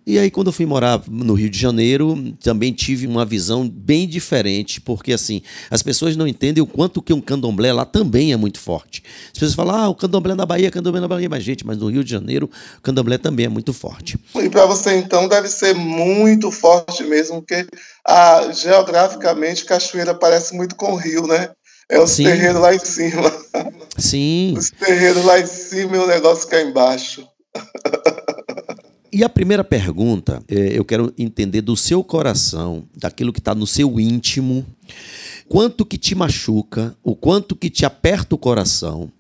[0.04, 4.08] E aí, quando eu fui morar no Rio de Janeiro, também tive uma visão bem
[4.08, 8.36] diferente, porque assim, as pessoas não entendem o quanto que um candomblé lá também é
[8.36, 9.02] muito forte.
[9.26, 11.88] As pessoas falam, ah, o candomblé na Bahia, candomblé na Bahia, mas gente, mas no
[11.88, 14.18] Rio de Janeiro, o candomblé também é muito forte.
[14.34, 17.64] E para você, então, deve ser muito forte mesmo, porque
[18.04, 21.50] ah, geograficamente Cachoeira parece muito com o Rio, né?
[21.88, 22.24] É os Sim.
[22.24, 23.32] terreiros lá em cima.
[23.96, 24.54] Sim.
[24.56, 27.24] Os terreiros lá em cima e o negócio cá embaixo.
[29.14, 33.66] E a primeira pergunta, é, eu quero entender do seu coração, daquilo que está no
[33.66, 34.64] seu íntimo,
[35.46, 39.12] quanto que te machuca, o quanto que te aperta o coração,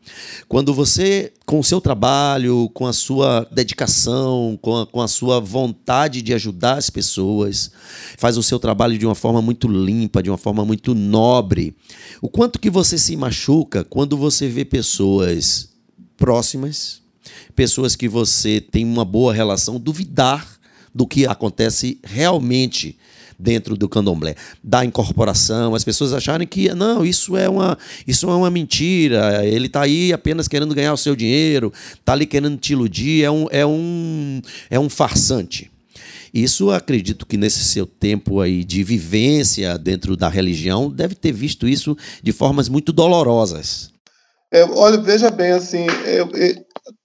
[0.48, 5.38] quando você, com o seu trabalho, com a sua dedicação, com a, com a sua
[5.38, 7.70] vontade de ajudar as pessoas,
[8.16, 11.76] faz o seu trabalho de uma forma muito limpa, de uma forma muito nobre,
[12.22, 15.68] o quanto que você se machuca quando você vê pessoas
[16.16, 17.01] próximas,
[17.54, 20.46] pessoas que você tem uma boa relação, duvidar
[20.94, 22.96] do que acontece realmente
[23.38, 28.34] dentro do candomblé, da incorporação, as pessoas acharem que não, isso é uma, isso é
[28.34, 32.72] uma mentira, ele está aí apenas querendo ganhar o seu dinheiro, está ali querendo te
[32.72, 35.70] iludir, é um, é um, é um farsante.
[36.32, 41.68] Isso acredito que nesse seu tempo aí de vivência dentro da religião deve ter visto
[41.68, 43.91] isso de formas muito dolorosas.
[44.52, 46.28] É, olha, veja bem, assim, eu,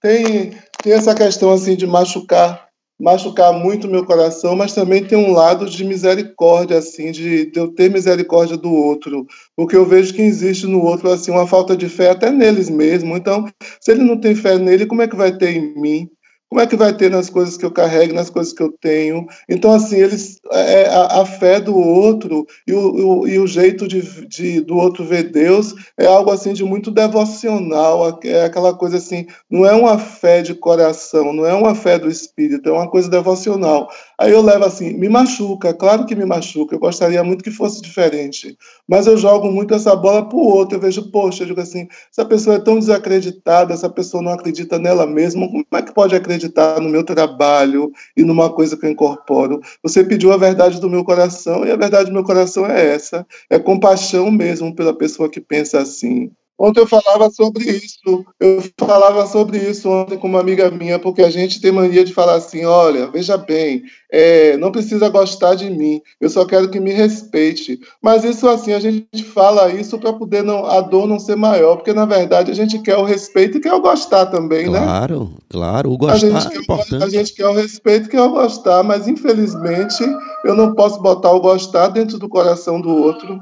[0.02, 0.50] tem,
[0.82, 2.68] tem essa questão assim de machucar
[3.00, 7.68] machucar muito meu coração, mas também tem um lado de misericórdia, assim, de, de, eu
[7.68, 9.24] ter misericórdia do outro,
[9.56, 13.16] porque eu vejo que existe no outro assim uma falta de fé até neles mesmo.
[13.16, 13.44] Então,
[13.80, 16.08] se ele não tem fé nele, como é que vai ter em mim?
[16.48, 19.26] Como é que vai ter nas coisas que eu carrego, nas coisas que eu tenho?
[19.46, 23.46] Então, assim, eles, é, é, a, a, fé do outro e o, o, e o
[23.46, 28.72] jeito de, de, do outro ver Deus é algo assim de muito devocional, é aquela
[28.72, 32.72] coisa assim, não é uma fé de coração, não é uma fé do espírito, é
[32.72, 33.86] uma coisa devocional.
[34.18, 37.82] Aí eu levo assim, me machuca, claro que me machuca, eu gostaria muito que fosse
[37.82, 38.56] diferente,
[38.88, 41.86] mas eu jogo muito essa bola para o outro, eu vejo, poxa, eu digo assim,
[42.10, 46.16] essa pessoa é tão desacreditada, essa pessoa não acredita nela mesma, como é que pode
[46.16, 46.37] acreditar?
[46.38, 49.60] Acreditar no meu trabalho e numa coisa que eu incorporo.
[49.82, 53.26] Você pediu a verdade do meu coração e a verdade do meu coração é essa:
[53.50, 56.30] é compaixão mesmo pela pessoa que pensa assim.
[56.58, 61.22] Ontem eu falava sobre isso, eu falava sobre isso ontem com uma amiga minha, porque
[61.22, 65.70] a gente tem mania de falar assim: olha, veja bem, é, não precisa gostar de
[65.70, 67.78] mim, eu só quero que me respeite.
[68.02, 71.76] Mas isso assim, a gente fala isso para poder não, a dor não ser maior,
[71.76, 74.86] porque na verdade a gente quer o respeito e quer o gostar também, claro, né?
[74.86, 77.04] Claro, claro, o gostar a gente é importante.
[77.04, 80.02] A gente quer o respeito e quer o gostar, mas infelizmente
[80.44, 83.38] eu não posso botar o gostar dentro do coração do outro.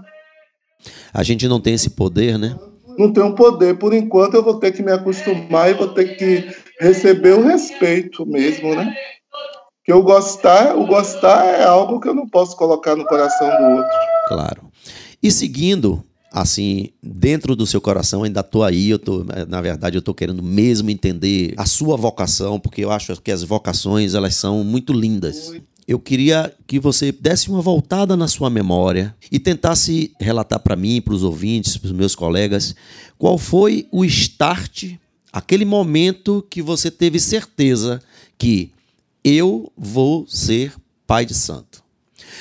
[1.14, 2.58] A gente não tem esse poder, né?
[2.98, 3.78] Não tenho poder.
[3.78, 6.48] Por enquanto, eu vou ter que me acostumar e vou ter que
[6.80, 8.94] receber o respeito mesmo, né?
[9.84, 13.76] Que o gostar, o gostar é algo que eu não posso colocar no coração do
[13.76, 13.98] outro.
[14.28, 14.62] Claro.
[15.22, 20.00] E seguindo, assim, dentro do seu coração, ainda estou aí, eu tô, na verdade, eu
[20.00, 24.64] estou querendo mesmo entender a sua vocação, porque eu acho que as vocações, elas são
[24.64, 25.52] muito lindas
[25.86, 31.00] eu queria que você desse uma voltada na sua memória e tentasse relatar para mim,
[31.00, 32.74] para os ouvintes, para os meus colegas,
[33.16, 34.94] qual foi o start,
[35.32, 38.02] aquele momento que você teve certeza
[38.36, 38.72] que
[39.22, 40.72] eu vou ser
[41.06, 41.84] pai de santo.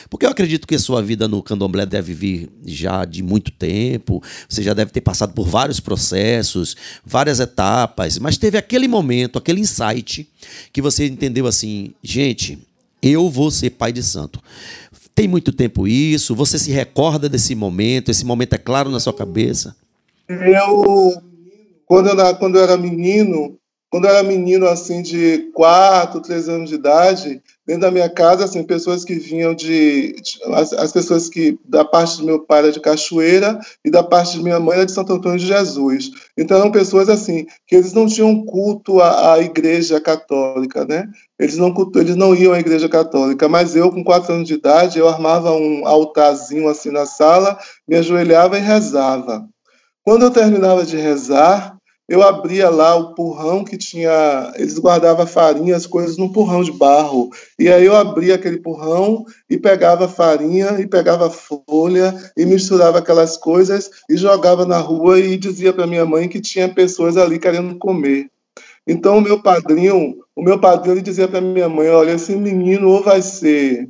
[0.10, 4.21] Porque eu acredito que a sua vida no candomblé deve vir já de muito tempo,
[4.49, 9.62] você já deve ter passado por vários processos, várias etapas, mas teve aquele momento, aquele
[9.62, 10.27] insight
[10.73, 12.60] que você entendeu assim, gente,
[13.08, 14.41] eu vou ser pai de santo.
[15.13, 16.36] Tem muito tempo isso?
[16.36, 18.12] Você se recorda desse momento?
[18.12, 19.76] Esse momento é claro na sua cabeça?
[20.28, 21.14] Eu,
[21.86, 23.58] quando eu, quando eu era menino,
[23.89, 28.45] quando eu era menino assim de 4, 3 anos de idade, dentro da minha casa,
[28.45, 32.59] assim, pessoas que vinham de, de as, as, pessoas que da parte do meu pai
[32.59, 36.11] era de Cachoeira e da parte de minha mãe era de Santo Antônio de Jesus.
[36.38, 41.09] Então eram pessoas assim que eles não tinham culto à, à igreja católica, né?
[41.39, 44.99] Eles não eles não iam à igreja católica, mas eu com quatro anos de idade
[44.99, 47.57] eu armava um altarzinho assim na sala,
[47.88, 49.47] me ajoelhava e rezava.
[50.03, 51.74] Quando eu terminava de rezar,
[52.08, 54.53] eu abria lá o porrão que tinha.
[54.56, 57.30] Eles guardavam farinha, as coisas num porrão de barro.
[57.58, 63.38] E aí eu abria aquele porrão e pegava farinha e pegava folha e misturava aquelas
[63.38, 67.76] coisas e jogava na rua e dizia para minha mãe que tinha pessoas ali querendo
[67.78, 68.30] comer.
[68.88, 72.88] Então o meu padrinho, o meu padrinho ele dizia para minha mãe, olha, esse menino
[72.89, 73.89] ou vai ser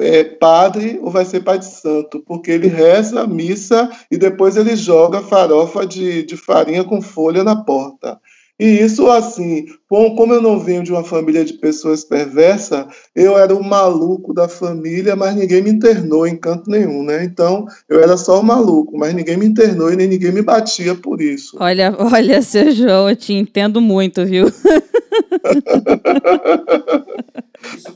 [0.00, 4.56] é, padre ou vai ser pai de santo, porque ele reza a missa e depois
[4.56, 8.20] ele joga farofa de, de farinha com folha na porta.
[8.58, 13.54] E isso, assim, como eu não venho de uma família de pessoas perversas, eu era
[13.54, 17.22] o maluco da família, mas ninguém me internou em canto nenhum, né?
[17.22, 20.94] Então, eu era só o maluco, mas ninguém me internou e nem ninguém me batia
[20.94, 21.58] por isso.
[21.60, 24.46] Olha, olha, seu João, eu te entendo muito, viu?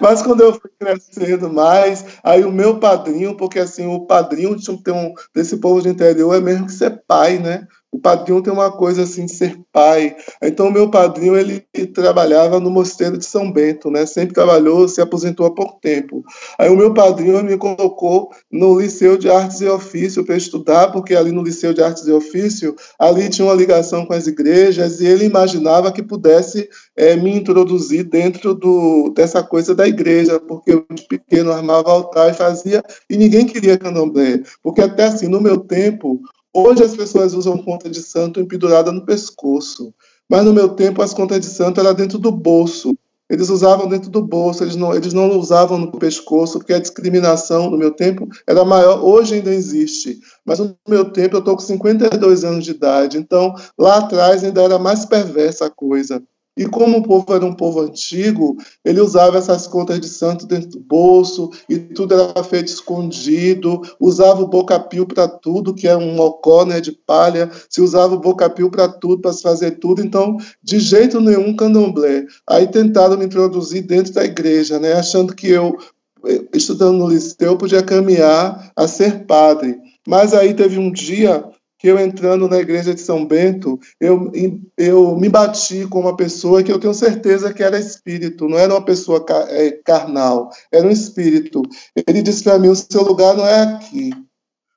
[0.01, 4.71] Mas quando eu fui crescendo mais, aí o meu padrinho, porque assim, o padrinho de
[4.71, 7.67] um, desse povo de interior é mesmo que ser pai, né?
[7.93, 10.15] O padrinho tem uma coisa assim de ser pai.
[10.41, 11.61] Então, o meu padrinho ele
[11.93, 14.07] trabalhava no mosteiro de São Bento, né?
[14.07, 16.25] Sempre trabalhou, se aposentou há pouco tempo.
[16.57, 21.17] Aí, o meu padrinho me colocou no Liceu de Artes e Ofício para estudar, porque
[21.17, 25.07] ali no Liceu de Artes e Ofício, ali tinha uma ligação com as igrejas e
[25.07, 30.87] ele imaginava que pudesse é, me introduzir dentro do, dessa coisa da igreja, porque eu
[30.93, 35.59] de pequeno armava altar e fazia, e ninguém queria candomblé, porque até assim, no meu
[35.59, 36.21] tempo,
[36.53, 39.95] Hoje as pessoas usam conta de santo empedurada no pescoço,
[40.29, 42.93] mas no meu tempo as contas de santo eram dentro do bolso.
[43.31, 47.71] Eles usavam dentro do bolso, eles não, eles não usavam no pescoço, porque a discriminação
[47.71, 49.05] no meu tempo era maior.
[49.05, 53.55] Hoje ainda existe, mas no meu tempo eu estou com 52 anos de idade, então
[53.79, 56.21] lá atrás ainda era mais perversa a coisa.
[56.57, 60.71] E como o povo era um povo antigo, ele usava essas contas de santo dentro
[60.71, 66.15] do bolso, e tudo era feito escondido, usava o bocapio para tudo, que é um
[66.15, 70.37] mocó né, de palha, se usava o bocapio para tudo, para se fazer tudo, então,
[70.63, 72.27] de jeito nenhum candomblé.
[72.49, 75.79] Aí tentaram me introduzir dentro da igreja, né, achando que eu,
[76.27, 79.79] eh, estudando no liceu, podia caminhar a ser padre.
[80.07, 81.45] Mas aí teve um dia
[81.81, 84.31] que eu entrando na igreja de São Bento, eu,
[84.77, 88.75] eu me bati com uma pessoa que eu tenho certeza que era espírito, não era
[88.75, 91.63] uma pessoa é, carnal, era um espírito.
[92.07, 94.11] Ele disse para mim: o seu lugar não é aqui.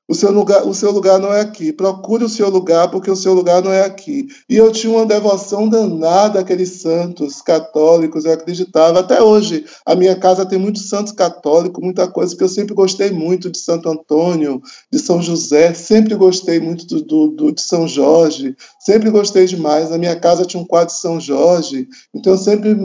[0.06, 1.72] O seu, lugar, o seu lugar não é aqui.
[1.72, 4.28] Procure o seu lugar, porque o seu lugar não é aqui.
[4.50, 9.00] E eu tinha uma devoção danada àqueles santos católicos, eu acreditava.
[9.00, 13.12] Até hoje, a minha casa tem muitos santos católicos, muita coisa, porque eu sempre gostei
[13.12, 17.88] muito de Santo Antônio, de São José, sempre gostei muito do, do, do de São
[17.88, 19.90] Jorge, sempre gostei demais.
[19.90, 22.76] Na minha casa tinha um quadro de São Jorge, então eu sempre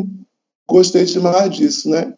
[0.68, 2.14] gostei demais disso, né?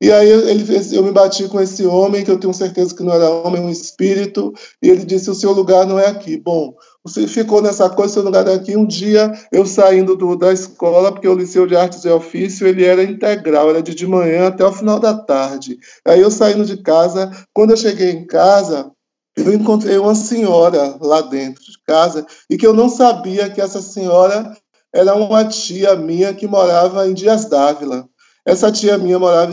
[0.00, 3.12] E aí ele eu me bati com esse homem, que eu tenho certeza que não
[3.12, 6.36] era homem, um espírito, e ele disse: O seu lugar não é aqui.
[6.36, 6.74] Bom,
[7.04, 8.76] você ficou nessa coisa, seu lugar é aqui.
[8.76, 12.84] Um dia, eu saindo do, da escola, porque o Liceu de Artes e Ofício ele
[12.84, 15.78] era integral, era de, de manhã até o final da tarde.
[16.06, 18.90] Aí eu saindo de casa, quando eu cheguei em casa,
[19.36, 23.80] eu encontrei uma senhora lá dentro de casa, e que eu não sabia que essa
[23.80, 24.56] senhora
[24.94, 28.08] era uma tia minha que morava em Dias Dávila.
[28.46, 29.50] Essa tia minha morava,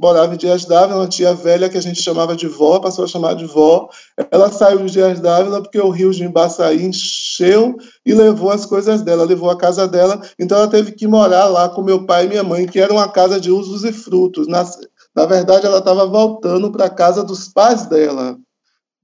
[0.00, 3.08] morava em Dias Dávila, uma tia velha que a gente chamava de vó, passou a
[3.08, 3.90] chamar de vó.
[4.30, 7.76] Ela saiu de Dias Dávila porque o rio de Embaçaí encheu
[8.06, 10.18] e levou as coisas dela, levou a casa dela.
[10.38, 13.08] Então ela teve que morar lá com meu pai e minha mãe, que era uma
[13.08, 14.46] casa de usos e frutos.
[14.48, 14.64] Na,
[15.14, 18.38] na verdade, ela estava voltando para a casa dos pais dela,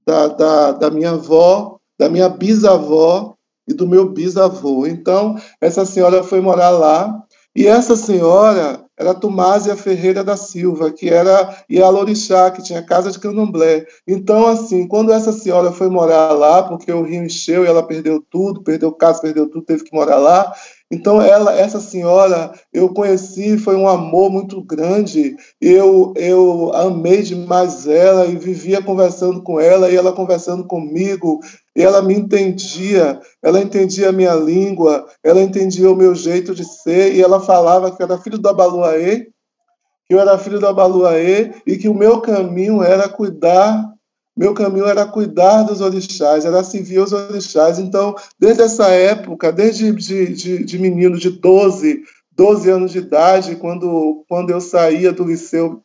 [0.07, 3.35] da, da, da minha avó, da minha bisavó
[3.67, 4.87] e do meu bisavô.
[4.87, 7.23] Então, essa senhora foi morar lá.
[7.55, 13.17] E essa senhora, era Tumásia Ferreira da Silva, que era Ialorixá, que tinha casa de
[13.17, 13.85] candomblé.
[14.05, 18.21] Então, assim, quando essa senhora foi morar lá, porque o rio encheu e ela perdeu
[18.29, 20.53] tudo, perdeu casa, perdeu tudo, teve que morar lá,
[20.91, 25.35] então, ela, essa senhora, eu conheci, foi um amor muito grande.
[25.61, 31.41] Eu, eu amei demais ela e vivia conversando com ela e ela conversando comigo.
[31.75, 36.63] E ela me entendia, ela entendia a minha língua, ela entendia o meu jeito de
[36.63, 39.27] ser e ela falava que era filho da Baluaê,
[40.07, 43.93] que eu era filho da Baluaê e que o meu caminho era cuidar
[44.39, 47.77] meu caminho era cuidar dos orixás, era servir os orixás.
[47.77, 53.57] Então, desde essa época, desde de, de, de menino de 12, 12 anos de idade,
[53.57, 55.83] quando, quando eu saía do liceu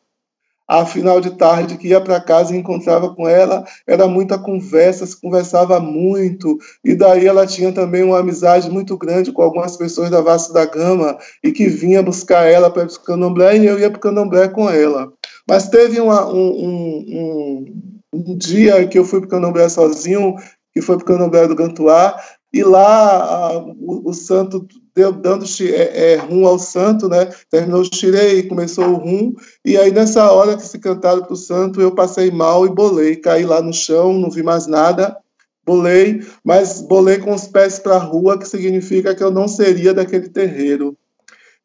[0.67, 5.05] a final de tarde que ia para casa e encontrava com ela, era muita conversa,
[5.05, 10.09] se conversava muito, e daí ela tinha também uma amizade muito grande com algumas pessoas
[10.09, 13.89] da Vasco da Gama, e que vinha buscar ela para o candomblé, e eu ia
[13.89, 15.11] para o candomblé com ela.
[15.47, 20.35] Mas teve uma, um, um, um, um, dia que eu fui para o candomblé sozinho,
[20.73, 22.19] que foi para o candomblé do Gantuá,
[22.51, 24.65] e lá a, o, o, santo
[24.95, 27.29] deu, dando é, é, rum ao santo, né?
[27.51, 29.33] Terminou o xirei, começou o rum,
[29.63, 33.17] e aí nessa hora que se cantaram para o santo, eu passei mal e bolei,
[33.17, 35.17] caí lá no chão, não vi mais nada,
[35.65, 39.93] bolei, mas bolei com os pés para a rua, que significa que eu não seria
[39.93, 40.97] daquele terreiro.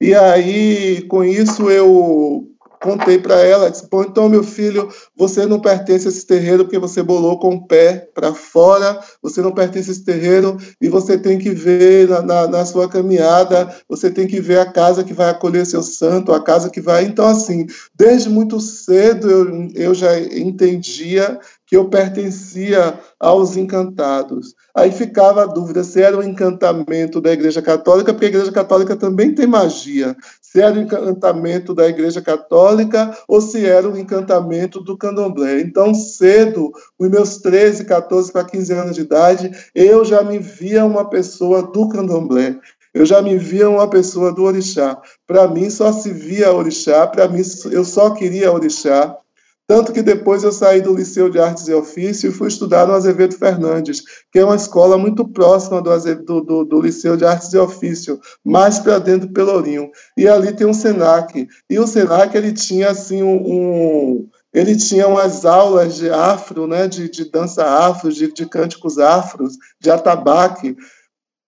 [0.00, 2.48] E aí, com isso, eu
[2.80, 6.78] contei para ela, disse, Bom, então, meu filho, você não pertence a esse terreiro porque
[6.78, 11.18] você bolou com o pé para fora, você não pertence a esse terreiro e você
[11.18, 15.12] tem que ver na, na, na, sua caminhada, você tem que ver a casa que
[15.12, 17.04] vai acolher seu santo, a casa que vai...
[17.04, 21.38] Então, assim, desde muito cedo eu, eu já entendia
[21.70, 24.56] que eu pertencia aos encantados.
[24.74, 28.96] Aí ficava a dúvida se era o encantamento da Igreja Católica, porque a Igreja Católica
[28.96, 34.80] também tem magia, se era o encantamento da Igreja Católica ou se era o encantamento
[34.80, 35.60] do candomblé.
[35.60, 40.84] Então, cedo, com meus 13, 14 para 15 anos de idade, eu já me via
[40.84, 42.58] uma pessoa do candomblé.
[42.92, 45.00] Eu já me via uma pessoa do orixá.
[45.24, 49.16] Para mim, só se via orixá, para mim, eu só queria orixá.
[49.70, 52.92] Tanto que depois eu saí do Liceu de Artes e Ofício e fui estudar no
[52.92, 54.02] Azevedo Fernandes,
[54.32, 58.18] que é uma escola muito próxima do, do, do, do Liceu de Artes e Ofício,
[58.44, 59.88] mais para dentro do Pelourinho.
[60.16, 61.46] E ali tem um SENAC.
[61.70, 66.88] E o SENAC ele tinha assim um, um ele tinha umas aulas de afro, né,
[66.88, 70.76] de, de dança afro, de, de cânticos afros, de atabaque.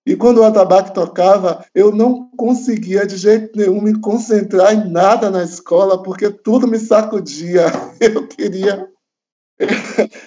[0.05, 5.31] E quando o atabaque tocava, eu não conseguia de jeito nenhum me concentrar em nada
[5.31, 7.67] na escola, porque tudo me sacudia.
[8.01, 8.89] Eu queria.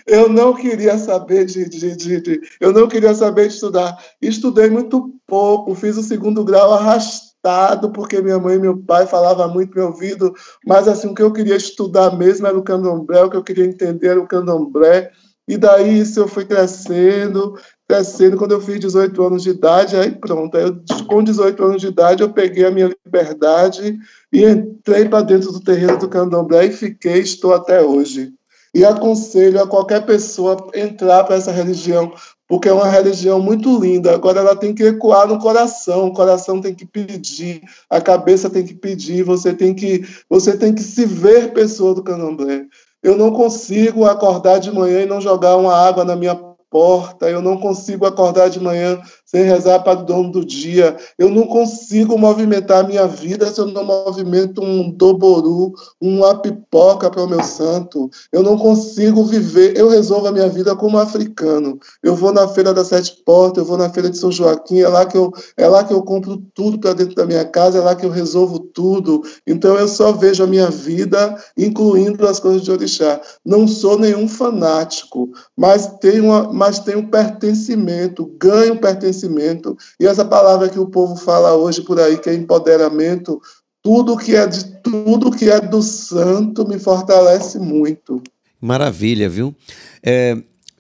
[0.08, 3.98] Eu não queria saber de, de, de, de eu não queria saber de estudar.
[4.22, 9.52] Estudei muito pouco, fiz o segundo grau arrastado, porque minha mãe e meu pai falavam
[9.52, 10.34] muito no meu ouvido,
[10.66, 13.66] mas assim, o que eu queria estudar mesmo era o candomblé, o que eu queria
[13.66, 15.12] entender era o candomblé.
[15.48, 17.56] E daí isso eu fui crescendo,
[17.88, 21.82] crescendo, quando eu fiz 18 anos de idade, aí pronto, aí eu, com 18 anos
[21.82, 23.98] de idade eu peguei a minha liberdade
[24.34, 28.34] e entrei para dentro do terreiro do candomblé e fiquei, estou até hoje.
[28.74, 32.12] E aconselho a qualquer pessoa entrar para essa religião,
[32.46, 34.14] porque é uma religião muito linda.
[34.14, 38.66] Agora ela tem que ecoar no coração, o coração tem que pedir, a cabeça tem
[38.66, 42.66] que pedir, você tem que, você tem que se ver pessoa do candomblé.
[43.02, 46.36] Eu não consigo acordar de manhã e não jogar uma água na minha
[46.76, 50.96] porta, eu não consigo acordar de manhã sem rezar para o dono do dia.
[51.18, 57.10] Eu não consigo movimentar a minha vida se eu não movimento um doboru, uma pipoca
[57.10, 58.10] para o meu santo.
[58.32, 61.80] Eu não consigo viver, eu resolvo a minha vida como africano.
[62.04, 64.88] Eu vou na feira das sete portas, eu vou na feira de São Joaquim, é
[64.88, 67.82] lá que eu, é lá que eu compro tudo para dentro da minha casa, é
[67.82, 69.24] lá que eu resolvo tudo.
[69.48, 73.20] Então eu só vejo a minha vida, incluindo as coisas de orixá.
[73.44, 79.78] Não sou nenhum fanático, mas tenho, uma, mas tenho pertencimento, ganho pertencimento conhecimento.
[80.00, 83.42] E essa palavra que o povo fala hoje por aí, que é empoderamento,
[83.82, 88.22] tudo que é de tudo que é do santo me fortalece muito.
[88.60, 89.56] Maravilha, viu?
[90.04, 90.38] É,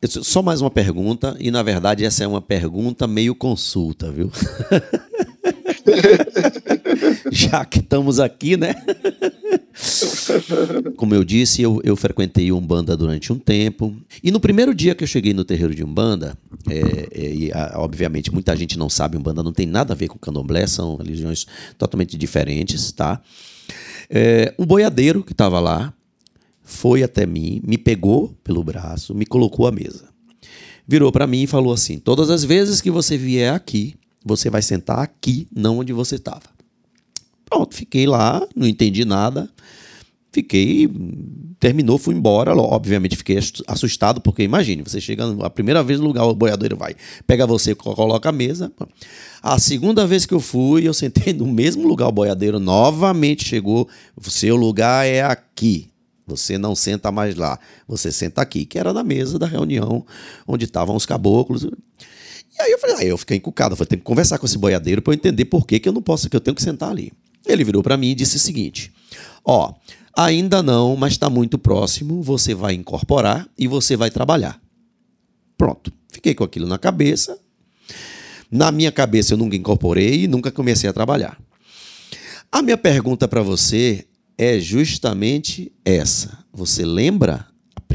[0.08, 4.32] só mais uma pergunta, e na verdade essa é uma pergunta meio consulta, viu?
[7.32, 8.76] Já que estamos aqui, né?
[10.96, 13.96] Como eu disse, eu, eu frequentei Umbanda durante um tempo.
[14.24, 16.38] E no primeiro dia que eu cheguei no terreiro de Umbanda,
[16.70, 20.08] é, é, e, a, obviamente muita gente não sabe, Umbanda não tem nada a ver
[20.08, 21.46] com candomblé, são religiões
[21.78, 23.22] totalmente diferentes, tá?
[24.10, 25.94] É, um boiadeiro que estava lá
[26.64, 30.10] foi até mim, me pegou pelo braço, me colocou à mesa.
[30.88, 33.96] Virou para mim e falou assim: Todas as vezes que você vier aqui,
[34.26, 36.42] você vai sentar aqui, não onde você estava.
[37.46, 39.48] Pronto, fiquei lá, não entendi nada.
[40.32, 40.90] Fiquei,
[41.60, 42.54] terminou, fui embora.
[42.58, 46.96] Obviamente fiquei assustado, porque imagine, você chega a primeira vez no lugar, o boiadeiro vai,
[47.26, 48.72] pega você, coloca a mesa.
[49.42, 53.88] A segunda vez que eu fui, eu sentei no mesmo lugar, o boiadeiro novamente chegou.
[54.24, 55.88] Seu lugar é aqui.
[56.28, 60.04] Você não senta mais lá, você senta aqui, que era na mesa da reunião
[60.48, 61.68] onde estavam os caboclos.
[62.58, 64.58] E aí eu falei, aí eu fiquei encucado, eu falei, tenho que conversar com esse
[64.58, 66.90] boiadeiro para eu entender por que, que eu não posso, que eu tenho que sentar
[66.90, 67.12] ali.
[67.46, 68.92] Ele virou para mim e disse o seguinte:
[69.44, 69.74] Ó,
[70.16, 72.22] ainda não, mas está muito próximo.
[72.24, 74.60] Você vai incorporar e você vai trabalhar.
[75.58, 75.92] Pronto.
[76.10, 77.38] Fiquei com aquilo na cabeça.
[78.50, 81.38] Na minha cabeça eu nunca incorporei e nunca comecei a trabalhar.
[82.52, 84.06] A minha pergunta para você
[84.38, 86.40] é justamente essa.
[86.54, 87.46] Você lembra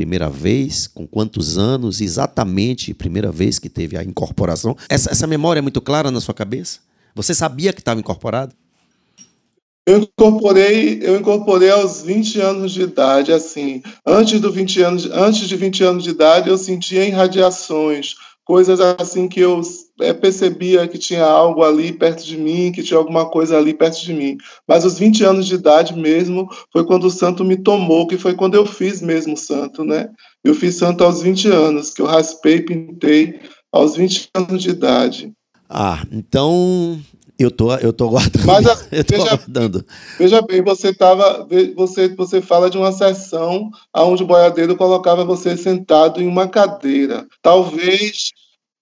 [0.01, 4.75] primeira vez, com quantos anos, exatamente primeira vez que teve a incorporação?
[4.89, 6.79] Essa, essa memória é muito clara na sua cabeça?
[7.15, 8.55] Você sabia que estava incorporado?
[9.87, 13.83] Eu incorporei, eu incorporei aos 20 anos de idade, assim.
[14.07, 18.15] Antes, do 20 anos, antes de 20 anos de idade, eu sentia irradiações,
[18.51, 19.61] coisas assim que eu
[20.01, 24.03] é, percebia que tinha algo ali perto de mim, que tinha alguma coisa ali perto
[24.03, 24.39] de mim.
[24.67, 28.35] Mas os 20 anos de idade mesmo foi quando o santo me tomou, que foi
[28.35, 30.09] quando eu fiz mesmo santo, né?
[30.43, 33.39] Eu fiz santo aos 20 anos, que eu raspei, pintei
[33.71, 35.33] aos 20 anos de idade.
[35.69, 37.01] Ah, então
[37.43, 38.47] eu tô, eu tô guardando.
[38.47, 39.87] Mas, eu tô veja, guardando.
[40.19, 45.57] Veja bem, você tava, você, você fala de uma sessão onde o boiadeiro colocava você
[45.57, 47.27] sentado em uma cadeira.
[47.43, 48.33] Talvez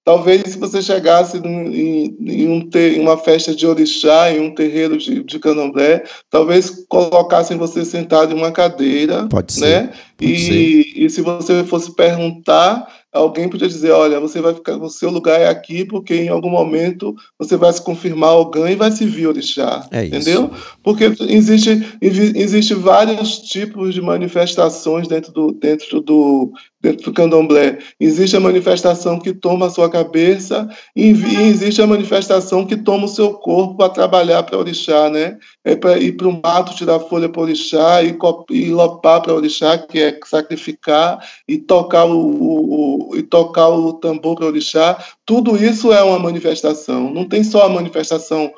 [0.09, 4.55] Talvez se você chegasse em, em, um ter, em uma festa de orixá, em um
[4.55, 9.27] terreiro de, de candomblé, talvez colocassem você sentado em uma cadeira.
[9.29, 9.83] Pode ser.
[9.83, 9.93] Né?
[10.17, 11.05] Pode e, ser.
[11.05, 15.41] e se você fosse perguntar, alguém podia dizer, olha, você vai ficar, o seu lugar
[15.41, 19.27] é aqui porque em algum momento você vai se confirmar alguém e vai se vir
[19.27, 20.17] orixá, É isso.
[20.17, 20.51] entendeu?
[20.83, 27.79] Porque existe existe vários tipos de manifestações dentro do dentro do dentro do candomblé.
[27.99, 31.11] Existe a manifestação que toma a sua cabeça e,
[31.49, 35.39] existe a manifestação que toma o seu corpo para trabalhar para orixá, né?
[35.65, 38.17] É para ir para o mato tirar folha para orixá e,
[38.51, 41.19] e lopar para orixá, que é sacrificar
[41.49, 44.97] e tocar o, o- o- e tocar o tambor para orixá.
[45.27, 47.13] Tudo isso é uma manifestação.
[47.13, 48.53] Não tem só a manifestação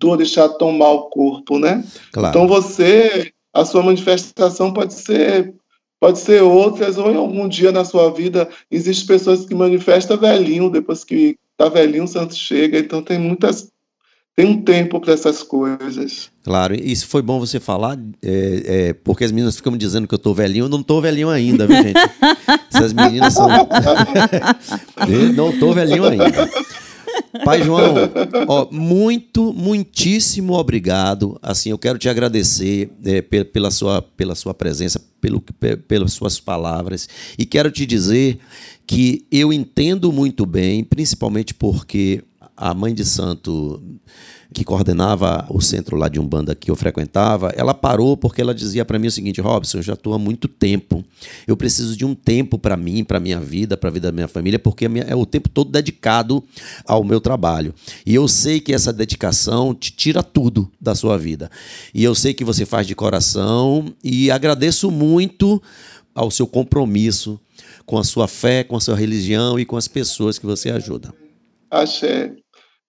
[0.00, 1.84] do orixá tomar o corpo, né?
[2.12, 2.28] Claro.
[2.30, 5.54] Então você, a sua manifestação pode ser
[6.00, 10.70] pode ser outras ou em algum dia na sua vida existem pessoas que manifestam velhinho
[10.70, 13.68] depois que tá velhinho o santo chega, então tem muitas
[14.38, 16.30] tem um tempo para essas coisas.
[16.44, 20.14] Claro, isso foi bom você falar, é, é, porque as meninas ficam me dizendo que
[20.14, 21.98] eu tô velhinho, eu não tô velhinho ainda, viu, gente?
[22.72, 23.48] Essas meninas são.
[25.34, 26.48] não tô velhinho ainda.
[27.44, 27.94] Pai João,
[28.46, 31.38] ó, muito, muitíssimo obrigado.
[31.42, 35.40] Assim, eu quero te agradecer é, pe- pela, sua, pela sua presença, pelo,
[35.86, 37.08] pelas suas palavras.
[37.38, 38.38] E quero te dizer
[38.86, 42.22] que eu entendo muito bem, principalmente porque
[42.58, 43.80] a mãe de santo
[44.52, 48.84] que coordenava o centro lá de Umbanda que eu frequentava, ela parou porque ela dizia
[48.84, 51.04] para mim o seguinte, Robson, eu já estou há muito tempo,
[51.46, 54.26] eu preciso de um tempo para mim, para minha vida, para a vida da minha
[54.26, 56.42] família, porque é o tempo todo dedicado
[56.84, 57.74] ao meu trabalho.
[58.04, 61.50] E eu sei que essa dedicação te tira tudo da sua vida.
[61.94, 65.62] E eu sei que você faz de coração e agradeço muito
[66.14, 67.38] ao seu compromisso
[67.84, 71.14] com a sua fé, com a sua religião e com as pessoas que você ajuda.
[71.70, 72.34] Axé.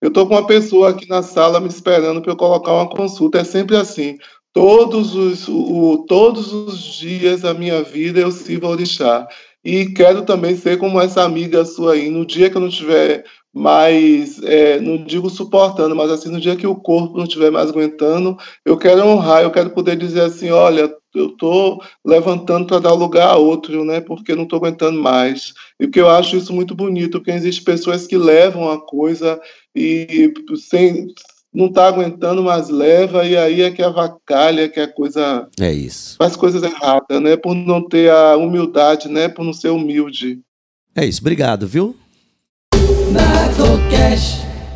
[0.02, 3.39] Eu tô com uma pessoa aqui na sala me esperando para eu colocar uma consulta.
[3.39, 4.18] É sempre assim.
[4.54, 9.28] Todos os, o, todos os dias da minha vida eu sirvo orixá.
[9.64, 12.10] E quero também ser como essa amiga sua aí.
[12.10, 16.56] No dia que eu não tiver mais, é, não digo suportando, mas assim, no dia
[16.56, 20.50] que o corpo não estiver mais aguentando, eu quero honrar, eu quero poder dizer assim,
[20.52, 24.00] olha, eu estou levantando para dar lugar a outro, né?
[24.00, 25.54] Porque não estou aguentando mais.
[25.80, 29.41] E que eu acho isso muito bonito, porque existem pessoas que levam a coisa
[29.76, 31.08] e sem
[31.52, 36.16] não está aguentando, mas leva, e aí é que avacalha, que a coisa É isso.
[36.18, 37.36] faz coisas erradas, né?
[37.36, 39.28] Por não ter a humildade, né?
[39.28, 40.39] Por não ser humilde.
[40.95, 41.22] É isso.
[41.22, 41.95] Obrigado, viu?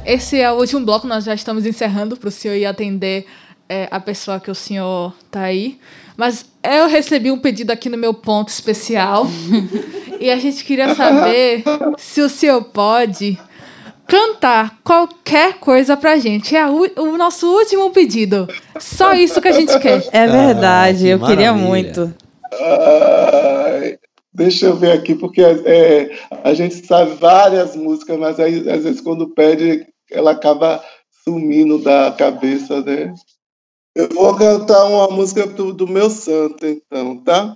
[0.05, 3.25] Esse é o último bloco, nós já estamos encerrando para o senhor ir atender
[3.69, 5.79] é, a pessoa que o senhor tá aí.
[6.15, 9.25] Mas eu recebi um pedido aqui no meu ponto especial
[10.19, 11.63] e a gente queria saber
[11.97, 13.39] se o senhor pode
[14.07, 16.55] cantar qualquer coisa pra gente.
[16.55, 18.47] É o nosso último pedido.
[18.79, 20.03] Só isso que a gente quer.
[20.11, 21.67] É verdade, que eu queria maravilha.
[21.67, 22.13] muito.
[22.53, 23.39] Ai,
[24.33, 26.11] deixa eu ver aqui, porque é,
[26.43, 30.83] a gente sabe várias músicas, mas aí, às vezes, quando pede, ela acaba
[31.23, 33.13] sumindo da cabeça, né?
[33.95, 37.55] Eu vou cantar uma música do, do meu santo, então, tá?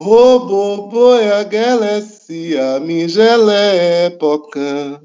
[0.00, 5.00] Robo, boia, gelecia, mingelé, pocã.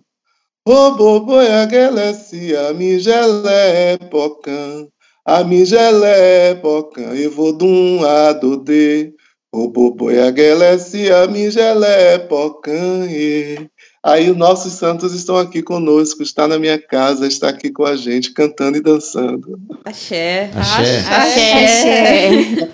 [0.68, 4.88] Robo, boia, gelecia, mingelé, pocã.
[5.26, 7.54] A mingelé, pocã, eu vou
[13.08, 13.70] e.
[14.04, 17.96] Aí os nossos santos estão aqui conosco, está na minha casa, está aqui com a
[17.96, 19.58] gente, cantando e dançando.
[19.86, 20.52] Axé.
[20.56, 21.00] Axé.
[21.08, 22.70] Axé.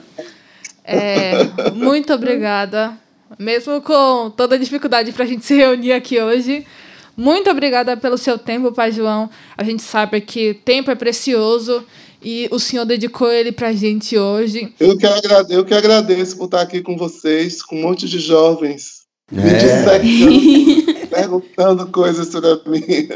[0.83, 1.43] É,
[1.75, 2.97] muito obrigada.
[3.37, 6.65] Mesmo com toda a dificuldade para a gente se reunir aqui hoje.
[7.15, 9.29] Muito obrigada pelo seu tempo, Pai João.
[9.55, 11.85] A gente sabe que tempo é precioso
[12.21, 14.73] e o senhor dedicou ele pra gente hoje.
[14.79, 18.19] Eu que, agrade, eu que agradeço por estar aqui com vocês, com um monte de
[18.19, 18.99] jovens.
[19.31, 19.99] É.
[19.99, 23.07] 27 anos, perguntando coisas sobre mim.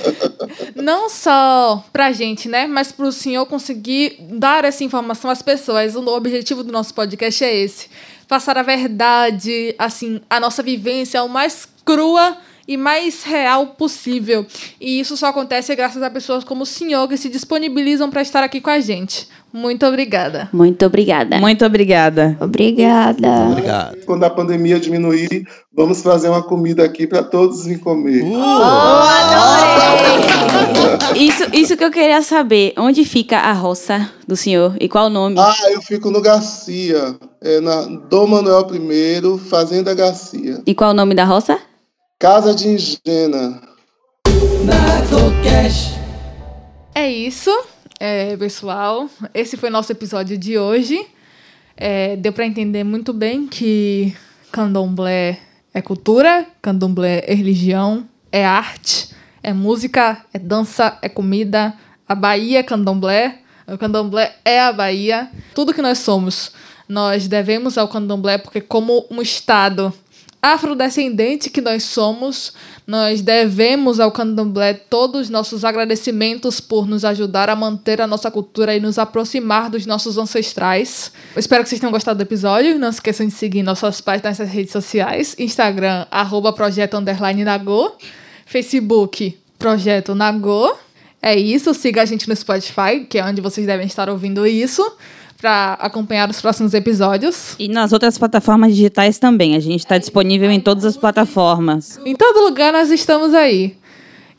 [0.74, 2.66] Não só pra gente, né?
[2.66, 5.94] Mas pro senhor conseguir dar essa informação às pessoas.
[5.94, 7.88] O objetivo do nosso podcast é esse.
[8.26, 12.36] Passar a verdade, assim, a nossa vivência o mais crua
[12.66, 14.46] e mais real possível.
[14.80, 18.42] E isso só acontece graças a pessoas como o senhor que se disponibilizam para estar
[18.42, 19.28] aqui com a gente.
[19.52, 20.48] Muito obrigada.
[20.52, 21.38] Muito obrigada.
[21.38, 22.36] Muito obrigada.
[22.40, 23.46] Obrigada.
[23.52, 23.96] Obrigado.
[24.04, 28.24] Quando a pandemia diminuir, vamos fazer uma comida aqui para todos vir comer.
[31.14, 32.72] Isso, isso que eu queria saber.
[32.76, 35.36] Onde fica a roça do senhor e qual o nome?
[35.38, 40.60] Ah, eu fico no Garcia, é na Dom Manuel I, Fazenda Garcia.
[40.66, 41.58] E qual o nome da roça?
[42.18, 43.60] Casa de Ingena.
[46.94, 47.50] É isso,
[47.98, 49.10] é, pessoal.
[49.34, 51.06] Esse foi nosso episódio de hoje.
[51.76, 54.14] É, deu para entender muito bem que
[54.52, 55.40] candomblé
[55.74, 59.10] é cultura, candomblé é religião, é arte,
[59.42, 61.74] é música, é dança, é comida.
[62.08, 65.28] A Bahia é candomblé, o candomblé é a Bahia.
[65.52, 66.52] Tudo que nós somos,
[66.88, 69.92] nós devemos ao candomblé porque como um estado
[70.44, 72.52] afrodescendente que nós somos,
[72.86, 78.30] nós devemos ao candomblé todos os nossos agradecimentos por nos ajudar a manter a nossa
[78.30, 81.10] cultura e nos aproximar dos nossos ancestrais.
[81.34, 82.78] Espero que vocês tenham gostado do episódio.
[82.78, 85.34] Não se esqueçam de seguir nossas páginas nas redes sociais.
[85.38, 86.98] Instagram, arroba projeto.
[88.44, 90.76] Facebook, projeto Nagô.
[91.22, 94.84] É isso, siga a gente no Spotify, que é onde vocês devem estar ouvindo isso,
[95.44, 97.54] para acompanhar os próximos episódios.
[97.58, 99.54] E nas outras plataformas digitais também.
[99.54, 102.00] A gente está disponível em todas as plataformas.
[102.02, 103.76] Em todo lugar nós estamos aí.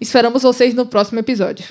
[0.01, 1.65] Esperamos vocês no próximo episódio.